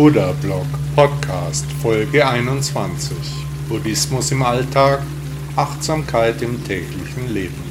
Buddha 0.00 0.32
Blog 0.40 0.64
Podcast 0.96 1.66
Folge 1.82 2.26
21 2.26 3.14
Buddhismus 3.68 4.30
im 4.30 4.42
Alltag, 4.42 5.02
Achtsamkeit 5.56 6.40
im 6.40 6.64
täglichen 6.64 7.28
Leben. 7.28 7.62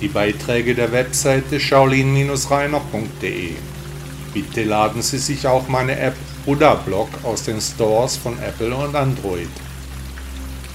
Die 0.00 0.08
Beiträge 0.08 0.74
der 0.74 0.90
Webseite 0.90 1.60
shaolin-reiner.de. 1.60 3.50
Bitte 4.34 4.64
laden 4.64 5.02
Sie 5.02 5.18
sich 5.18 5.46
auch 5.46 5.68
meine 5.68 5.96
App 6.00 6.16
Buddha 6.44 6.74
Blog 6.74 7.10
aus 7.22 7.44
den 7.44 7.60
Stores 7.60 8.16
von 8.16 8.36
Apple 8.42 8.74
und 8.74 8.96
Android. 8.96 9.46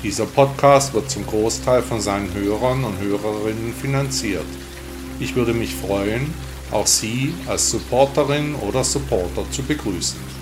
Dieser 0.04 0.26
Podcast 0.26 0.94
wird 0.94 1.12
zum 1.12 1.28
Großteil 1.28 1.82
von 1.82 2.00
seinen 2.00 2.34
Hörern 2.34 2.86
und 2.86 2.98
Hörerinnen 3.02 3.74
finanziert. 3.74 4.46
Ich 5.20 5.36
würde 5.36 5.54
mich 5.54 5.76
freuen, 5.76 6.34
auch 6.72 6.88
Sie 6.88 7.34
als 7.46 7.72
Supporterin 7.72 8.56
oder 8.56 8.86
Supporter 8.86 9.44
zu 9.52 9.62
begrüßen. 9.62 10.35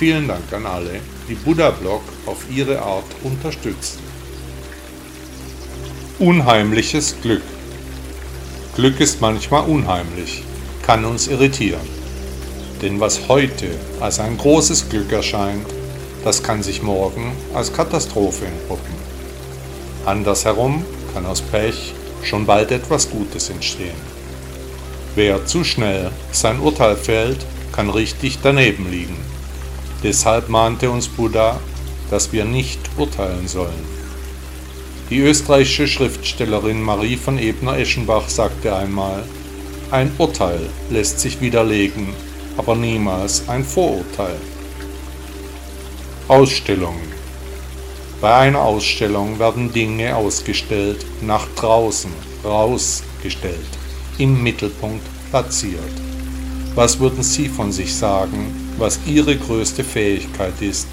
Vielen 0.00 0.28
Dank 0.28 0.50
an 0.54 0.64
alle, 0.64 0.98
die 1.28 1.34
Buddha 1.34 1.72
Blog 1.72 2.00
auf 2.24 2.46
ihre 2.50 2.80
Art 2.80 3.04
unterstützen. 3.22 3.98
Unheimliches 6.18 7.16
Glück. 7.20 7.42
Glück 8.74 8.98
ist 8.98 9.20
manchmal 9.20 9.68
unheimlich, 9.68 10.42
kann 10.86 11.04
uns 11.04 11.28
irritieren. 11.28 11.86
Denn 12.80 12.98
was 12.98 13.28
heute 13.28 13.72
als 14.00 14.20
ein 14.20 14.38
großes 14.38 14.88
Glück 14.88 15.12
erscheint, 15.12 15.66
das 16.24 16.42
kann 16.42 16.62
sich 16.62 16.82
morgen 16.82 17.32
als 17.52 17.70
Katastrophe 17.70 18.46
entpuppen. 18.46 18.94
Andersherum 20.06 20.82
kann 21.12 21.26
aus 21.26 21.42
Pech 21.42 21.92
schon 22.22 22.46
bald 22.46 22.70
etwas 22.70 23.10
Gutes 23.10 23.50
entstehen. 23.50 24.00
Wer 25.14 25.44
zu 25.44 25.62
schnell 25.62 26.10
sein 26.32 26.58
Urteil 26.58 26.96
fällt, 26.96 27.44
kann 27.70 27.90
richtig 27.90 28.38
daneben 28.42 28.90
liegen. 28.90 29.29
Deshalb 30.02 30.48
mahnte 30.48 30.90
uns 30.90 31.08
Buddha, 31.08 31.60
dass 32.10 32.32
wir 32.32 32.44
nicht 32.44 32.80
urteilen 32.96 33.46
sollen. 33.46 33.84
Die 35.10 35.18
österreichische 35.18 35.88
Schriftstellerin 35.88 36.82
Marie 36.82 37.16
von 37.16 37.38
Ebner-Eschenbach 37.38 38.28
sagte 38.28 38.74
einmal, 38.74 39.24
ein 39.90 40.12
Urteil 40.18 40.70
lässt 40.88 41.18
sich 41.18 41.40
widerlegen, 41.40 42.14
aber 42.56 42.76
niemals 42.76 43.48
ein 43.48 43.64
Vorurteil. 43.64 44.36
Ausstellungen. 46.28 47.10
Bei 48.20 48.34
einer 48.36 48.60
Ausstellung 48.60 49.38
werden 49.40 49.72
Dinge 49.72 50.14
ausgestellt, 50.14 51.04
nach 51.22 51.48
draußen, 51.56 52.12
rausgestellt, 52.44 53.78
im 54.18 54.42
Mittelpunkt 54.42 55.04
platziert. 55.30 55.80
Was 56.76 57.00
würden 57.00 57.24
Sie 57.24 57.48
von 57.48 57.72
sich 57.72 57.92
sagen, 57.92 58.59
was 58.78 58.98
Ihre 59.06 59.36
größte 59.36 59.84
Fähigkeit 59.84 60.60
ist, 60.60 60.88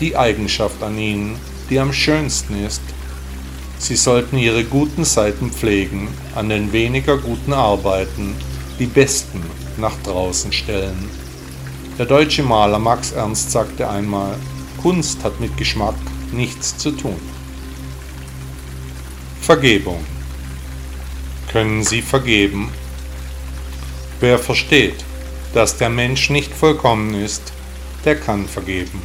die 0.00 0.16
Eigenschaft 0.16 0.82
an 0.82 0.98
Ihnen, 0.98 1.36
die 1.68 1.78
am 1.78 1.92
schönsten 1.92 2.64
ist? 2.64 2.82
Sie 3.78 3.96
sollten 3.96 4.36
Ihre 4.36 4.64
guten 4.64 5.04
Seiten 5.04 5.50
pflegen, 5.50 6.08
an 6.34 6.48
den 6.48 6.72
weniger 6.72 7.16
guten 7.16 7.52
Arbeiten 7.52 8.34
die 8.78 8.86
besten 8.86 9.42
nach 9.76 9.96
draußen 10.02 10.52
stellen. 10.52 11.08
Der 11.98 12.06
deutsche 12.06 12.42
Maler 12.42 12.78
Max 12.78 13.12
Ernst 13.12 13.50
sagte 13.50 13.88
einmal, 13.88 14.36
Kunst 14.80 15.22
hat 15.22 15.38
mit 15.40 15.56
Geschmack 15.56 15.96
nichts 16.32 16.76
zu 16.78 16.90
tun. 16.92 17.16
Vergebung. 19.40 20.02
Können 21.52 21.82
Sie 21.82 22.00
vergeben? 22.00 22.70
Wer 24.20 24.38
versteht, 24.38 25.04
dass 25.54 25.76
der 25.76 25.90
Mensch 25.90 26.30
nicht 26.30 26.52
vollkommen 26.52 27.14
ist, 27.14 27.42
der 28.04 28.16
kann 28.16 28.46
vergeben. 28.46 29.02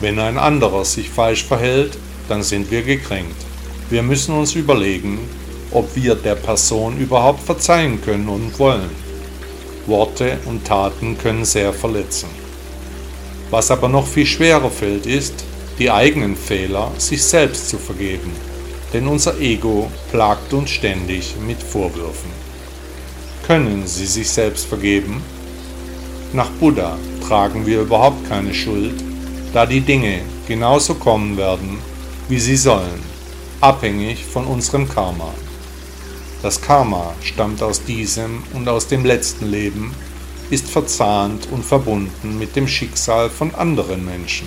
Wenn 0.00 0.18
ein 0.18 0.38
anderer 0.38 0.84
sich 0.84 1.10
falsch 1.10 1.44
verhält, 1.44 1.98
dann 2.28 2.42
sind 2.42 2.70
wir 2.70 2.82
gekränkt. 2.82 3.36
Wir 3.90 4.02
müssen 4.02 4.34
uns 4.34 4.54
überlegen, 4.54 5.18
ob 5.72 5.94
wir 5.96 6.14
der 6.14 6.36
Person 6.36 6.98
überhaupt 6.98 7.42
verzeihen 7.42 8.00
können 8.02 8.28
und 8.28 8.58
wollen. 8.58 8.90
Worte 9.86 10.38
und 10.46 10.64
Taten 10.66 11.18
können 11.18 11.44
sehr 11.44 11.72
verletzen. 11.72 12.28
Was 13.50 13.70
aber 13.70 13.88
noch 13.88 14.06
viel 14.06 14.26
schwerer 14.26 14.70
fällt, 14.70 15.06
ist, 15.06 15.44
die 15.78 15.90
eigenen 15.90 16.36
Fehler 16.36 16.92
sich 16.98 17.22
selbst 17.22 17.68
zu 17.68 17.78
vergeben, 17.78 18.32
denn 18.92 19.08
unser 19.08 19.38
Ego 19.40 19.90
plagt 20.10 20.52
uns 20.52 20.70
ständig 20.70 21.34
mit 21.46 21.62
Vorwürfen. 21.62 22.49
Können 23.50 23.84
Sie 23.84 24.06
sich 24.06 24.30
selbst 24.30 24.66
vergeben? 24.66 25.20
Nach 26.32 26.48
Buddha 26.50 26.96
tragen 27.26 27.66
wir 27.66 27.80
überhaupt 27.80 28.28
keine 28.28 28.54
Schuld, 28.54 28.94
da 29.52 29.66
die 29.66 29.80
Dinge 29.80 30.20
genauso 30.46 30.94
kommen 30.94 31.36
werden, 31.36 31.78
wie 32.28 32.38
sie 32.38 32.54
sollen, 32.54 33.02
abhängig 33.60 34.24
von 34.24 34.44
unserem 34.44 34.88
Karma. 34.88 35.34
Das 36.44 36.60
Karma 36.60 37.12
stammt 37.24 37.60
aus 37.60 37.82
diesem 37.82 38.44
und 38.54 38.68
aus 38.68 38.86
dem 38.86 39.04
letzten 39.04 39.50
Leben 39.50 39.96
ist 40.50 40.68
verzahnt 40.68 41.48
und 41.50 41.64
verbunden 41.64 42.38
mit 42.38 42.54
dem 42.54 42.68
Schicksal 42.68 43.30
von 43.30 43.52
anderen 43.56 44.04
Menschen. 44.04 44.46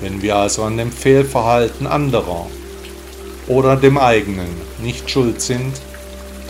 Wenn 0.00 0.20
wir 0.20 0.34
also 0.34 0.64
an 0.64 0.78
dem 0.78 0.90
Fehlverhalten 0.90 1.86
anderer 1.86 2.48
oder 3.46 3.76
dem 3.76 3.98
eigenen 3.98 4.50
nicht 4.82 5.08
schuld 5.08 5.40
sind, 5.40 5.80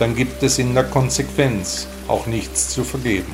dann 0.03 0.17
gibt 0.17 0.43
es 0.43 0.59
in 0.59 0.73
der 0.73 0.83
Konsequenz 0.83 1.87
auch 2.09 2.25
nichts 2.25 2.67
zu 2.67 2.83
vergeben. 2.83 3.31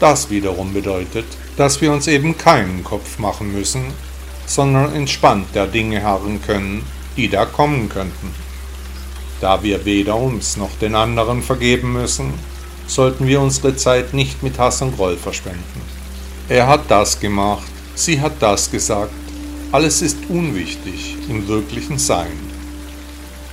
Das 0.00 0.30
wiederum 0.30 0.72
bedeutet, 0.72 1.26
dass 1.56 1.80
wir 1.80 1.92
uns 1.92 2.08
eben 2.08 2.36
keinen 2.36 2.82
Kopf 2.82 3.20
machen 3.20 3.52
müssen, 3.52 3.84
sondern 4.46 4.92
entspannt 4.96 5.46
der 5.54 5.68
Dinge 5.68 6.02
harren 6.02 6.42
können, 6.42 6.84
die 7.16 7.28
da 7.28 7.44
kommen 7.44 7.88
könnten. 7.88 8.34
Da 9.40 9.62
wir 9.62 9.84
weder 9.84 10.16
uns 10.16 10.56
noch 10.56 10.76
den 10.80 10.96
anderen 10.96 11.44
vergeben 11.44 11.92
müssen, 11.92 12.34
sollten 12.88 13.28
wir 13.28 13.40
unsere 13.40 13.76
Zeit 13.76 14.14
nicht 14.14 14.42
mit 14.42 14.58
Hass 14.58 14.82
und 14.82 14.96
Groll 14.96 15.16
verschwenden. 15.16 15.82
Er 16.48 16.66
hat 16.66 16.90
das 16.90 17.20
gemacht, 17.20 17.70
sie 17.94 18.20
hat 18.20 18.40
das 18.40 18.72
gesagt, 18.72 19.14
alles 19.70 20.02
ist 20.02 20.18
unwichtig 20.28 21.16
im 21.28 21.46
wirklichen 21.46 21.96
Sein. 21.96 22.36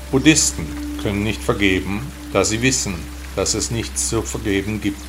Buddhisten 0.10 0.85
können 1.06 1.24
nicht 1.24 1.44
vergeben, 1.44 2.02
da 2.34 2.44
sie 2.44 2.64
wissen, 2.64 2.96
dass 3.36 3.54
es 3.54 3.70
nichts 3.70 4.10
zu 4.10 4.24
vergeben 4.24 4.82
gibt. 4.82 5.06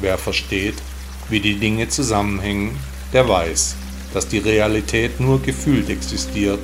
Wer 0.00 0.16
versteht, 0.16 0.76
wie 1.28 1.40
die 1.40 1.56
Dinge 1.56 1.86
zusammenhängen, 1.90 2.70
der 3.12 3.28
weiß, 3.28 3.76
dass 4.14 4.26
die 4.26 4.38
Realität 4.38 5.20
nur 5.20 5.42
gefühlt 5.42 5.90
existiert, 5.90 6.60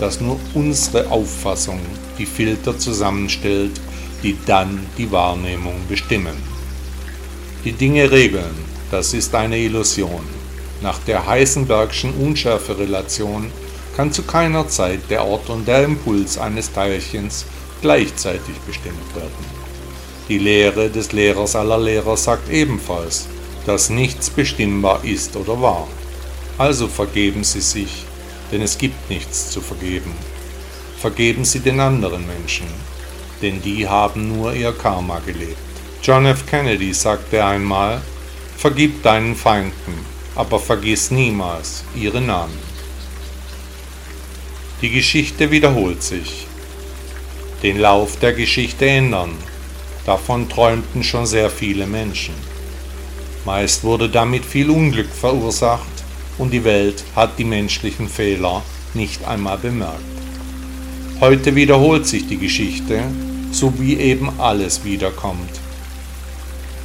dass 0.00 0.20
nur 0.20 0.40
unsere 0.54 1.08
Auffassung 1.12 1.78
die 2.18 2.26
Filter 2.26 2.76
zusammenstellt, 2.76 3.80
die 4.24 4.36
dann 4.46 4.84
die 4.98 5.12
Wahrnehmung 5.12 5.76
bestimmen. 5.88 6.34
Die 7.64 7.72
Dinge 7.72 8.10
regeln, 8.10 8.56
das 8.90 9.14
ist 9.14 9.32
eine 9.32 9.58
Illusion. 9.58 10.24
Nach 10.82 10.98
der 11.06 11.24
Heisenbergschen 11.24 12.14
Unschärferelation 12.14 13.52
kann 13.96 14.10
zu 14.10 14.24
keiner 14.24 14.66
Zeit 14.66 15.02
der 15.08 15.24
Ort 15.24 15.48
und 15.50 15.68
der 15.68 15.84
Impuls 15.84 16.36
eines 16.36 16.72
Teilchens 16.72 17.46
gleichzeitig 17.82 18.56
bestimmt 18.66 19.14
werden. 19.14 19.66
Die 20.28 20.38
Lehre 20.38 20.90
des 20.90 21.12
Lehrers 21.12 21.54
aller 21.54 21.78
Lehrer 21.78 22.16
sagt 22.16 22.50
ebenfalls, 22.50 23.26
dass 23.64 23.90
nichts 23.90 24.30
bestimmbar 24.30 25.04
ist 25.04 25.36
oder 25.36 25.60
war. 25.60 25.86
Also 26.58 26.88
vergeben 26.88 27.44
Sie 27.44 27.60
sich, 27.60 28.04
denn 28.50 28.62
es 28.62 28.78
gibt 28.78 29.10
nichts 29.10 29.50
zu 29.50 29.60
vergeben. 29.60 30.12
Vergeben 30.98 31.44
Sie 31.44 31.60
den 31.60 31.80
anderen 31.80 32.26
Menschen, 32.26 32.66
denn 33.42 33.60
die 33.62 33.86
haben 33.86 34.36
nur 34.36 34.54
ihr 34.54 34.72
Karma 34.72 35.20
gelebt. 35.24 35.56
John 36.02 36.26
F. 36.26 36.46
Kennedy 36.46 36.94
sagte 36.94 37.44
einmal, 37.44 38.00
Vergib 38.56 39.02
deinen 39.02 39.36
Feinden, 39.36 39.94
aber 40.34 40.58
vergiss 40.58 41.10
niemals 41.10 41.84
ihre 41.94 42.22
Namen. 42.22 42.58
Die 44.80 44.90
Geschichte 44.90 45.50
wiederholt 45.50 46.02
sich. 46.02 46.45
Den 47.62 47.78
Lauf 47.78 48.18
der 48.18 48.34
Geschichte 48.34 48.86
ändern, 48.86 49.30
davon 50.04 50.48
träumten 50.48 51.02
schon 51.02 51.24
sehr 51.24 51.48
viele 51.48 51.86
Menschen. 51.86 52.34
Meist 53.46 53.82
wurde 53.82 54.10
damit 54.10 54.44
viel 54.44 54.68
Unglück 54.68 55.08
verursacht 55.08 55.86
und 56.36 56.50
die 56.52 56.64
Welt 56.64 57.02
hat 57.14 57.38
die 57.38 57.44
menschlichen 57.44 58.08
Fehler 58.08 58.62
nicht 58.92 59.24
einmal 59.24 59.56
bemerkt. 59.56 60.00
Heute 61.18 61.54
wiederholt 61.54 62.06
sich 62.06 62.26
die 62.26 62.36
Geschichte, 62.36 63.04
so 63.52 63.72
wie 63.78 63.96
eben 63.96 64.38
alles 64.38 64.84
wiederkommt. 64.84 65.60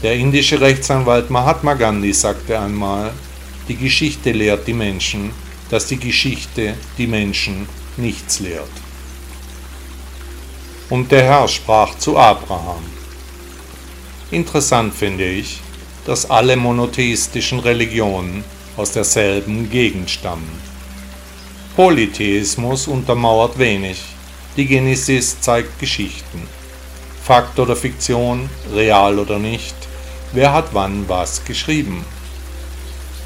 Der 0.03 0.15
indische 0.15 0.61
Rechtsanwalt 0.61 1.29
Mahatma 1.29 1.73
Gandhi 1.73 2.13
sagte 2.13 2.57
einmal, 2.57 3.11
die 3.67 3.75
Geschichte 3.75 4.31
lehrt 4.31 4.67
die 4.67 4.73
Menschen, 4.73 5.31
dass 5.69 5.87
die 5.87 5.97
Geschichte 5.97 6.75
die 6.97 7.07
Menschen 7.07 7.67
nichts 7.97 8.39
lehrt. 8.39 8.71
Und 10.91 11.09
der 11.09 11.23
Herr 11.23 11.47
sprach 11.47 11.97
zu 11.97 12.17
Abraham. 12.17 12.83
Interessant 14.29 14.93
finde 14.93 15.23
ich, 15.23 15.61
dass 16.05 16.29
alle 16.29 16.57
monotheistischen 16.57 17.59
Religionen 17.59 18.43
aus 18.75 18.91
derselben 18.91 19.69
Gegend 19.69 20.09
stammen. 20.09 20.61
Polytheismus 21.77 22.89
untermauert 22.89 23.57
wenig, 23.57 24.03
die 24.57 24.65
Genesis 24.65 25.39
zeigt 25.39 25.79
Geschichten. 25.79 26.45
Fakt 27.23 27.57
oder 27.57 27.77
Fiktion, 27.77 28.49
real 28.73 29.17
oder 29.17 29.39
nicht, 29.39 29.75
wer 30.33 30.51
hat 30.51 30.73
wann 30.73 31.07
was 31.07 31.45
geschrieben? 31.45 32.03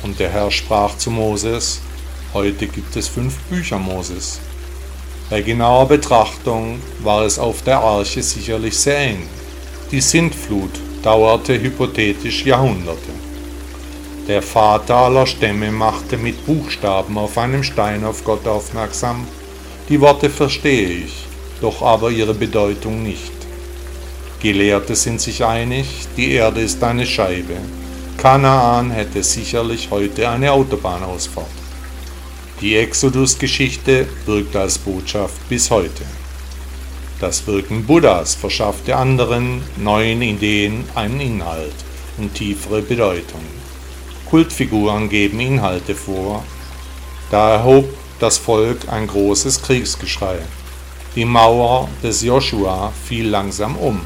Und 0.03 0.19
der 0.19 0.29
Herr 0.29 0.51
sprach 0.51 0.95
zu 0.99 1.09
Moses, 1.09 1.81
heute 2.31 2.67
gibt 2.67 2.95
es 2.95 3.07
fünf 3.07 3.39
Bücher 3.49 3.79
Moses. 3.79 4.39
Bei 5.27 5.41
genauer 5.41 5.87
Betrachtung 5.87 6.79
war 6.99 7.23
es 7.23 7.39
auf 7.39 7.63
der 7.63 7.79
Arche 7.79 8.21
sicherlich 8.21 8.77
sehr 8.77 8.99
eng. 8.99 9.27
Die 9.89 9.99
Sintflut 9.99 10.69
dauerte 11.01 11.59
hypothetisch 11.59 12.45
Jahrhunderte. 12.45 13.09
Der 14.27 14.43
Vater 14.43 14.95
aller 14.95 15.25
Stämme 15.25 15.71
machte 15.71 16.17
mit 16.17 16.45
Buchstaben 16.45 17.17
auf 17.17 17.39
einem 17.39 17.63
Stein 17.63 18.05
auf 18.05 18.23
Gott 18.23 18.47
aufmerksam. 18.47 19.27
Die 19.89 19.99
Worte 19.99 20.29
verstehe 20.29 20.89
ich, 20.89 21.25
doch 21.59 21.81
aber 21.81 22.11
ihre 22.11 22.35
Bedeutung 22.35 23.01
nicht. 23.01 23.33
Gelehrte 24.43 24.95
sind 24.95 25.21
sich 25.21 25.43
einig, 25.43 26.07
die 26.15 26.33
Erde 26.33 26.61
ist 26.61 26.83
eine 26.83 27.05
Scheibe. 27.07 27.55
Kanaan 28.17 28.91
hätte 28.91 29.23
sicherlich 29.23 29.89
heute 29.89 30.29
eine 30.29 30.51
Autobahnausfahrt. 30.51 31.64
Die 32.61 32.77
Exodus-Geschichte 32.77 34.07
wirkt 34.25 34.55
als 34.55 34.77
Botschaft 34.77 35.49
bis 35.49 35.69
heute. 35.69 36.03
Das 37.19 37.45
Wirken 37.47 37.85
Buddhas 37.85 38.33
verschaffte 38.33 38.95
anderen 38.95 39.61
neuen 39.75 40.21
Ideen 40.21 40.85
einen 40.95 41.19
Inhalt 41.19 41.75
und 42.17 42.33
tiefere 42.33 42.81
Bedeutung. 42.81 43.41
Kultfiguren 44.29 45.09
geben 45.09 45.41
Inhalte 45.41 45.95
vor. 45.95 46.45
Da 47.29 47.55
erhob 47.55 47.89
das 48.19 48.37
Volk 48.37 48.87
ein 48.87 49.07
großes 49.07 49.61
Kriegsgeschrei. 49.61 50.37
Die 51.15 51.25
Mauer 51.25 51.89
des 52.01 52.21
Joshua 52.21 52.93
fiel 53.05 53.27
langsam 53.27 53.75
um. 53.75 53.99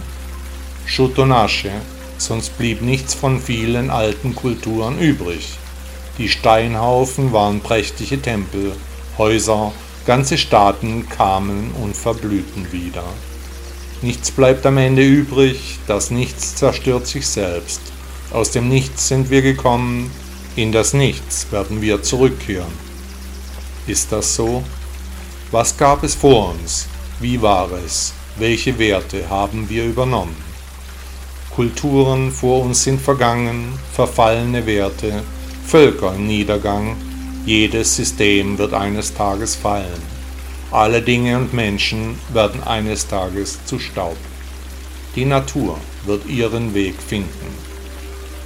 Schutt 0.87 1.19
und 1.19 1.31
Asche, 1.31 1.71
sonst 2.17 2.57
blieb 2.57 2.81
nichts 2.81 3.13
von 3.13 3.39
vielen 3.39 3.91
alten 3.91 4.35
Kulturen 4.35 4.99
übrig. 4.99 5.49
Die 6.19 6.27
Steinhaufen 6.27 7.31
waren 7.31 7.61
prächtige 7.61 8.21
Tempel, 8.21 8.73
Häuser, 9.17 9.71
ganze 10.05 10.37
Staaten 10.37 11.07
kamen 11.07 11.71
und 11.81 11.95
verblühten 11.95 12.73
wieder. 12.73 13.05
Nichts 14.01 14.29
bleibt 14.29 14.65
am 14.65 14.77
Ende 14.77 15.01
übrig, 15.01 15.79
das 15.87 16.11
Nichts 16.11 16.55
zerstört 16.55 17.07
sich 17.07 17.25
selbst. 17.25 17.79
Aus 18.31 18.51
dem 18.51 18.67
Nichts 18.67 19.07
sind 19.07 19.29
wir 19.29 19.41
gekommen, 19.41 20.11
in 20.57 20.73
das 20.73 20.93
Nichts 20.93 21.47
werden 21.51 21.81
wir 21.81 22.03
zurückkehren. 22.03 22.73
Ist 23.87 24.11
das 24.11 24.35
so? 24.35 24.61
Was 25.51 25.77
gab 25.77 26.03
es 26.03 26.15
vor 26.15 26.49
uns? 26.49 26.87
Wie 27.21 27.41
war 27.41 27.71
es? 27.71 28.13
Welche 28.37 28.77
Werte 28.77 29.29
haben 29.29 29.69
wir 29.69 29.85
übernommen? 29.85 30.35
Kulturen 31.55 32.29
vor 32.29 32.63
uns 32.63 32.83
sind 32.83 33.01
vergangen, 33.01 33.79
verfallene 33.93 34.65
Werte, 34.65 35.23
Völker 35.69 36.15
im 36.15 36.25
Niedergang, 36.25 36.97
jedes 37.45 37.95
System 37.95 38.57
wird 38.57 38.73
eines 38.73 39.13
Tages 39.13 39.55
fallen. 39.55 40.01
Alle 40.71 40.99
Dinge 40.99 41.37
und 41.37 41.53
Menschen 41.53 42.15
werden 42.33 42.63
eines 42.63 43.07
Tages 43.07 43.63
zu 43.65 43.77
Staub. 43.77 44.17
Die 45.15 45.25
Natur 45.25 45.77
wird 46.07 46.25
ihren 46.25 46.73
Weg 46.73 46.95
finden. 46.99 47.53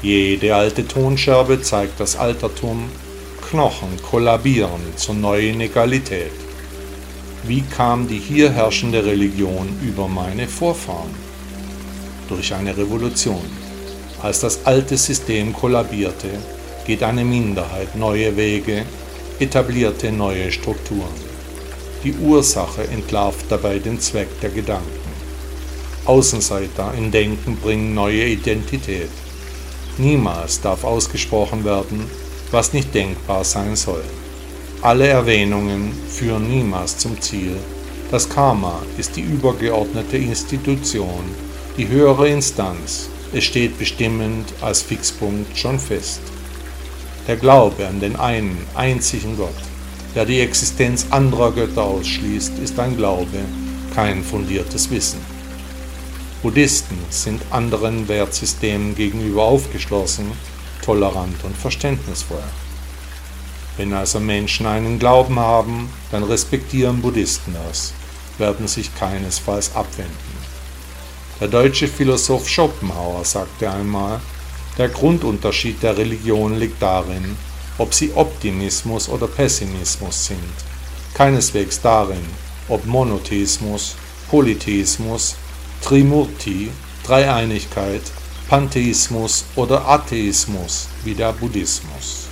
Jede 0.01 0.53
alte 0.53 0.85
Tonscherbe 0.85 1.61
zeigt 1.61 1.97
das 2.01 2.17
Altertum, 2.17 2.89
Knochen 3.49 4.01
kollabieren 4.01 4.81
zur 4.97 5.15
neuen 5.15 5.61
Egalität. 5.61 6.33
Wie 7.43 7.61
kam 7.61 8.05
die 8.05 8.19
hier 8.19 8.51
herrschende 8.51 9.05
Religion 9.05 9.69
über 9.81 10.09
meine 10.09 10.45
Vorfahren? 10.45 11.15
Durch 12.27 12.53
eine 12.53 12.75
Revolution. 12.75 13.45
Als 14.21 14.41
das 14.41 14.65
alte 14.65 14.97
System 14.97 15.53
kollabierte, 15.53 16.29
geht 16.85 17.03
eine 17.03 17.23
Minderheit 17.23 17.95
neue 17.95 18.35
Wege, 18.35 18.85
etablierte 19.39 20.11
neue 20.11 20.51
Strukturen. 20.51 21.13
Die 22.03 22.13
Ursache 22.13 22.83
entlarvt 22.83 23.45
dabei 23.49 23.79
den 23.79 23.99
Zweck 23.99 24.27
der 24.41 24.49
Gedanken. 24.49 25.03
Außenseiter 26.05 26.93
im 26.97 27.11
Denken 27.11 27.55
bringen 27.55 27.93
neue 27.93 28.25
Identität. 28.25 29.09
Niemals 29.97 30.59
darf 30.59 30.83
ausgesprochen 30.83 31.63
werden, 31.63 32.03
was 32.51 32.73
nicht 32.73 32.93
denkbar 32.93 33.43
sein 33.45 33.75
soll. 33.75 34.03
Alle 34.81 35.07
Erwähnungen 35.07 35.93
führen 36.09 36.49
niemals 36.49 36.97
zum 36.97 37.19
Ziel. 37.21 37.55
Das 38.11 38.27
Karma 38.27 38.81
ist 38.97 39.15
die 39.15 39.21
übergeordnete 39.21 40.17
Institution, 40.17 41.23
die 41.77 41.87
höhere 41.87 42.27
Instanz. 42.27 43.07
Es 43.31 43.45
steht 43.45 43.79
bestimmend 43.79 44.53
als 44.59 44.81
Fixpunkt 44.81 45.57
schon 45.57 45.79
fest. 45.79 46.19
Der 47.27 47.37
Glaube 47.37 47.87
an 47.87 48.01
den 48.01 48.17
einen, 48.17 48.57
einzigen 48.75 49.37
Gott, 49.37 49.55
der 50.13 50.25
die 50.25 50.41
Existenz 50.41 51.07
anderer 51.09 51.53
Götter 51.53 51.83
ausschließt, 51.83 52.59
ist 52.59 52.77
ein 52.77 52.97
Glaube, 52.97 53.39
kein 53.95 54.23
fundiertes 54.23 54.91
Wissen. 54.91 55.19
Buddhisten 56.41 56.97
sind 57.09 57.41
anderen 57.49 58.09
Wertsystemen 58.09 58.95
gegenüber 58.95 59.43
aufgeschlossen, 59.43 60.33
tolerant 60.83 61.41
und 61.45 61.55
verständnisvoll. 61.55 62.43
Wenn 63.77 63.93
also 63.93 64.19
Menschen 64.19 64.65
einen 64.65 64.99
Glauben 64.99 65.39
haben, 65.39 65.89
dann 66.11 66.23
respektieren 66.23 67.01
Buddhisten 67.01 67.55
das, 67.67 67.93
werden 68.37 68.67
sich 68.67 68.93
keinesfalls 68.95 69.73
abwenden. 69.73 70.43
Der 71.39 71.47
deutsche 71.47 71.87
Philosoph 71.87 72.49
Schopenhauer 72.49 73.23
sagte 73.23 73.71
einmal, 73.71 74.19
der 74.77 74.89
Grundunterschied 74.89 75.83
der 75.83 75.97
Religion 75.97 76.59
liegt 76.59 76.81
darin, 76.81 77.37
ob 77.77 77.93
sie 77.93 78.11
Optimismus 78.13 79.09
oder 79.09 79.27
Pessimismus 79.27 80.25
sind, 80.27 80.53
keineswegs 81.13 81.81
darin, 81.81 82.25
ob 82.69 82.85
Monotheismus, 82.85 83.95
Polytheismus, 84.29 85.35
Trimurti, 85.81 86.71
Dreieinigkeit, 87.05 88.01
Pantheismus 88.49 89.45
oder 89.55 89.87
Atheismus 89.87 90.87
wie 91.03 91.13
der 91.13 91.33
Buddhismus. 91.33 92.27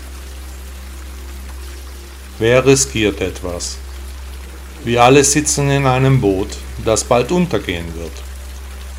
Wer 2.39 2.65
riskiert 2.65 3.21
etwas? 3.21 3.77
Wir 4.83 5.03
alle 5.03 5.24
sitzen 5.24 5.69
in 5.69 5.86
einem 5.86 6.19
Boot, 6.21 6.50
das 6.83 7.03
bald 7.03 7.31
untergehen 7.31 7.93
wird. 7.95 8.13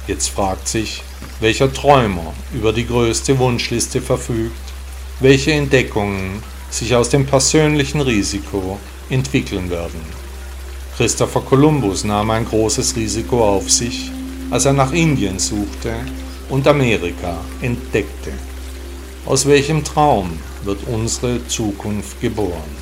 Jetzt 0.07 0.29
fragt 0.29 0.69
sich, 0.69 1.03
welcher 1.41 1.73
Träumer 1.73 2.33
über 2.55 2.73
die 2.73 2.87
größte 2.87 3.39
Wunschliste 3.39 4.01
verfügt, 4.01 4.57
welche 5.21 5.53
Entdeckungen 5.53 6.43
sich 6.71 6.95
aus 6.95 7.09
dem 7.09 7.27
persönlichen 7.27 8.01
Risiko 8.01 8.79
entwickeln 9.11 9.71
werden. 9.71 10.01
Christopher 10.97 11.41
Columbus 11.41 12.05
nahm 12.05 12.31
ein 12.31 12.45
großes 12.45 12.97
Risiko 12.97 13.45
auf 13.45 13.71
sich, 13.71 14.11
als 14.51 14.65
er 14.65 14.73
nach 14.73 14.93
Indien 14.93 15.39
suchte 15.39 15.95
und 16.49 16.67
Amerika 16.67 17.37
entdeckte. 17.61 18.33
Aus 19.25 19.47
welchem 19.47 19.85
Traum 19.85 20.39
wird 20.65 20.81
unsere 20.87 21.47
Zukunft 21.47 22.21
geboren? 22.21 22.77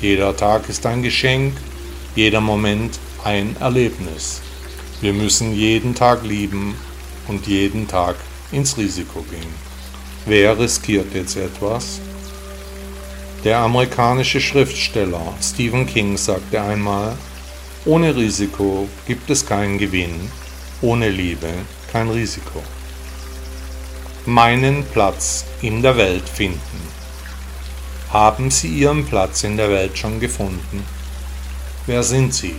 Jeder 0.00 0.36
Tag 0.36 0.68
ist 0.68 0.86
ein 0.86 1.02
Geschenk, 1.02 1.54
jeder 2.16 2.40
Moment 2.40 2.98
ein 3.22 3.54
Erlebnis. 3.60 4.40
Wir 5.00 5.12
müssen 5.12 5.54
jeden 5.54 5.94
Tag 5.94 6.24
lieben 6.24 6.74
und 7.30 7.46
jeden 7.46 7.88
Tag 7.88 8.16
ins 8.52 8.76
Risiko 8.76 9.22
gehen. 9.22 9.54
Wer 10.26 10.58
riskiert 10.58 11.14
jetzt 11.14 11.36
etwas? 11.36 12.00
Der 13.42 13.60
amerikanische 13.60 14.42
Schriftsteller 14.42 15.32
Stephen 15.40 15.86
King 15.86 16.18
sagte 16.18 16.60
einmal, 16.60 17.16
ohne 17.86 18.14
Risiko 18.14 18.86
gibt 19.06 19.30
es 19.30 19.46
keinen 19.46 19.78
Gewinn 19.78 20.30
ohne 20.82 21.10
Liebe 21.10 21.52
kein 21.92 22.08
Risiko. 22.08 22.62
Meinen 24.24 24.84
Platz 24.84 25.44
in 25.60 25.82
der 25.82 25.96
Welt 25.96 26.28
finden. 26.28 26.60
Haben 28.10 28.50
Sie 28.50 28.68
Ihren 28.68 29.04
Platz 29.04 29.44
in 29.44 29.56
der 29.56 29.70
Welt 29.70 29.96
schon 29.96 30.20
gefunden? 30.20 30.84
Wer 31.86 32.02
sind 32.02 32.34
Sie? 32.34 32.56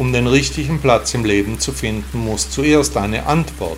Um 0.00 0.14
den 0.14 0.26
richtigen 0.26 0.80
Platz 0.80 1.12
im 1.12 1.26
Leben 1.26 1.60
zu 1.60 1.72
finden, 1.72 2.24
muss 2.24 2.48
zuerst 2.48 2.96
eine 2.96 3.26
Antwort 3.26 3.76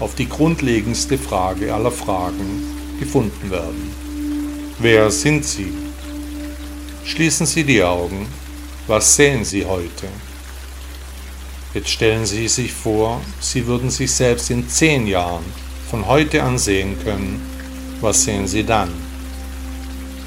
auf 0.00 0.14
die 0.14 0.28
grundlegendste 0.28 1.16
Frage 1.16 1.72
aller 1.72 1.90
Fragen 1.90 2.62
gefunden 3.00 3.50
werden. 3.50 3.90
Wer 4.78 5.10
sind 5.10 5.46
Sie? 5.46 5.72
Schließen 7.06 7.46
Sie 7.46 7.64
die 7.64 7.82
Augen. 7.82 8.26
Was 8.86 9.16
sehen 9.16 9.46
Sie 9.46 9.64
heute? 9.64 10.08
Jetzt 11.72 11.88
stellen 11.88 12.26
Sie 12.26 12.48
sich 12.48 12.70
vor, 12.70 13.22
Sie 13.40 13.66
würden 13.66 13.88
sich 13.88 14.12
selbst 14.12 14.50
in 14.50 14.68
zehn 14.68 15.06
Jahren 15.06 15.46
von 15.88 16.06
heute 16.06 16.42
an 16.42 16.58
sehen 16.58 17.02
können, 17.02 17.40
was 18.02 18.24
sehen 18.24 18.46
Sie 18.46 18.64
dann? 18.64 18.90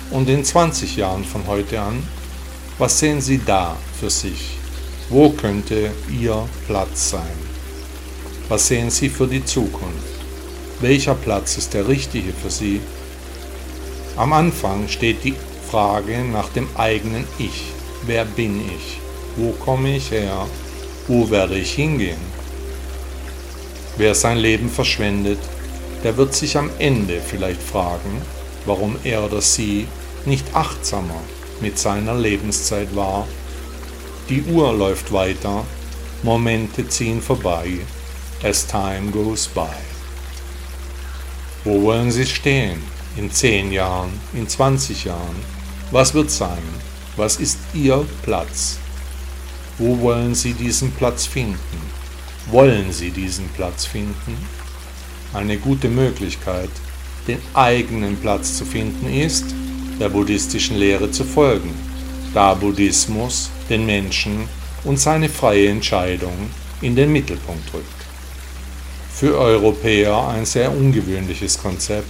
Und 0.10 0.28
in 0.28 0.44
20 0.44 0.96
Jahren 0.96 1.24
von 1.24 1.46
heute 1.46 1.80
an, 1.80 2.02
was 2.80 2.98
sehen 2.98 3.22
Sie 3.22 3.40
da 3.46 3.78
für 4.00 4.10
sich? 4.10 4.65
Wo 5.10 5.30
könnte 5.30 5.92
Ihr 6.10 6.50
Platz 6.66 7.12
sein? 7.12 7.38
Was 8.50 8.68
sehen 8.68 8.90
Sie 8.90 9.08
für 9.08 9.28
die 9.28 9.46
Zukunft? 9.46 10.16
Welcher 10.82 11.14
Platz 11.14 11.58
ist 11.58 11.76
der 11.76 11.88
richtige 11.88 12.34
für 12.34 12.50
Sie? 12.50 12.82
Am 14.18 14.34
Anfang 14.34 14.88
steht 14.88 15.24
die 15.24 15.36
Frage 15.70 16.24
nach 16.24 16.50
dem 16.50 16.68
eigenen 16.76 17.26
Ich. 17.38 17.72
Wer 18.08 18.26
bin 18.26 18.60
ich? 18.62 19.00
Wo 19.36 19.52
komme 19.52 19.96
ich 19.96 20.10
her? 20.10 20.48
Wo 21.08 21.30
werde 21.30 21.60
ich 21.60 21.74
hingehen? 21.74 22.22
Wer 23.98 24.16
sein 24.16 24.40
Leben 24.40 24.70
verschwendet, 24.70 25.40
der 26.04 26.18
wird 26.18 26.34
sich 26.34 26.58
am 26.58 26.72
Ende 26.80 27.22
vielleicht 27.22 27.62
fragen, 27.62 28.24
warum 28.66 28.96
er 29.04 29.24
oder 29.24 29.42
sie 29.42 29.86
nicht 30.26 30.56
achtsamer 30.56 31.22
mit 31.62 31.78
seiner 31.78 32.16
Lebenszeit 32.16 32.96
war. 32.96 33.28
Die 34.28 34.42
Uhr 34.42 34.74
läuft 34.74 35.12
weiter, 35.12 35.64
Momente 36.24 36.90
ziehen 36.90 37.22
vorbei, 37.22 37.68
as 38.44 38.66
time 38.66 39.12
goes 39.12 39.48
by. 39.48 39.78
Wo 41.64 41.84
wollen 41.84 42.12
Sie 42.12 42.26
stehen? 42.26 42.82
In 43.18 43.30
10 43.30 43.72
Jahren, 43.72 44.10
in 44.34 44.50
20 44.50 45.06
Jahren? 45.06 45.36
Was 45.92 46.16
wird 46.16 46.32
sein? 46.32 46.64
Was 47.16 47.36
ist 47.36 47.60
Ihr 47.76 48.04
Platz? 48.24 48.80
Wo 49.78 50.00
wollen 50.00 50.34
Sie 50.34 50.54
diesen 50.54 50.92
Platz 50.94 51.28
finden? 51.28 51.80
Wollen 52.50 52.92
Sie 52.92 53.12
diesen 53.12 53.48
Platz 53.50 53.86
finden? 53.86 54.38
Eine 55.34 55.58
gute 55.58 55.88
Möglichkeit, 55.88 56.72
den 57.28 57.38
eigenen 57.54 58.18
Platz 58.18 58.58
zu 58.58 58.66
finden, 58.66 59.08
ist, 59.08 59.46
der 60.00 60.10
buddhistischen 60.10 60.78
Lehre 60.78 61.12
zu 61.12 61.24
folgen, 61.24 61.76
da 62.34 62.56
Buddhismus 62.56 63.52
den 63.70 63.86
Menschen 63.86 64.48
und 64.84 65.00
seine 65.00 65.30
freie 65.30 65.70
Entscheidung 65.70 66.50
in 66.82 66.96
den 66.96 67.12
Mittelpunkt 67.12 67.74
rückt. 67.74 67.86
Für 69.14 69.38
Europäer 69.38 70.28
ein 70.28 70.46
sehr 70.46 70.72
ungewöhnliches 70.72 71.58
Konzept 71.58 72.10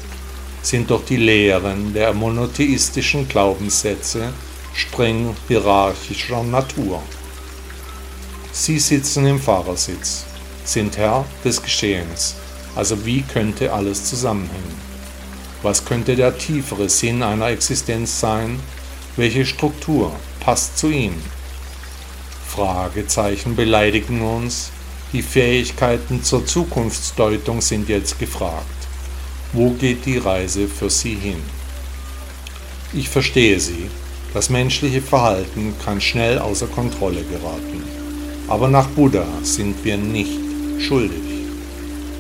sind 0.62 0.90
doch 0.90 1.06
die 1.06 1.18
Lehren 1.18 1.94
der 1.94 2.14
monotheistischen 2.14 3.28
Glaubenssätze 3.28 4.34
streng 4.74 5.36
hierarchischer 5.48 6.44
Natur. 6.44 7.02
Sie 8.52 8.80
sitzen 8.80 9.28
im 9.28 9.40
Fahrersitz, 9.40 10.26
sind 10.64 10.98
Herr 10.98 11.26
des 11.44 11.62
Geschehens, 11.62 12.36
also 12.76 13.06
wie 13.06 13.22
könnte 13.22 13.72
alles 13.72 14.06
zusammenhängen? 14.06 14.86
Was 15.62 15.86
könnte 15.86 16.16
der 16.16 16.38
tiefere 16.38 16.90
Sinn 16.90 17.24
einer 17.24 17.48
Existenz 17.48 18.20
sein? 18.20 18.60
Welche 19.16 19.46
Struktur 19.46 20.12
passt 20.40 20.78
zu 20.78 20.90
ihm? 20.90 21.16
Fragezeichen 22.56 23.58
beleidigen 23.58 24.22
uns, 24.22 24.72
die 25.12 25.22
Fähigkeiten 25.22 26.24
zur 26.24 26.46
Zukunftsdeutung 26.46 27.60
sind 27.60 27.90
jetzt 27.90 28.18
gefragt. 28.18 28.66
Wo 29.52 29.72
geht 29.72 30.06
die 30.06 30.20
Reise 30.20 30.70
für 30.70 30.90
Sie 30.90 31.16
hin? 31.16 31.42
Ich 32.94 33.10
verstehe 33.10 33.60
Sie. 33.60 33.90
Das 34.34 34.50
menschliche 34.50 35.02
Verhalten 35.02 35.74
kann 35.84 36.00
schnell 36.00 36.40
außer 36.40 36.68
Kontrolle 36.68 37.24
geraten. 37.24 37.84
Aber 38.48 38.70
nach 38.70 38.88
Buddha 38.88 39.26
sind 39.44 39.84
wir 39.84 39.98
nicht 39.98 40.40
schuldig. 40.80 41.24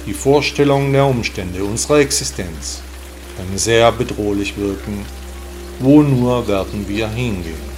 Die 0.05 0.13
Vorstellungen 0.13 0.91
der 0.91 1.05
Umstände 1.05 1.63
unserer 1.63 1.99
Existenz 1.99 2.81
können 3.37 3.57
sehr 3.57 3.89
bedrohlich 3.93 4.57
wirken. 4.57 5.05
Wo 5.79 6.01
nur 6.01 6.45
werden 6.45 6.85
wir 6.89 7.07
hingehen? 7.07 7.74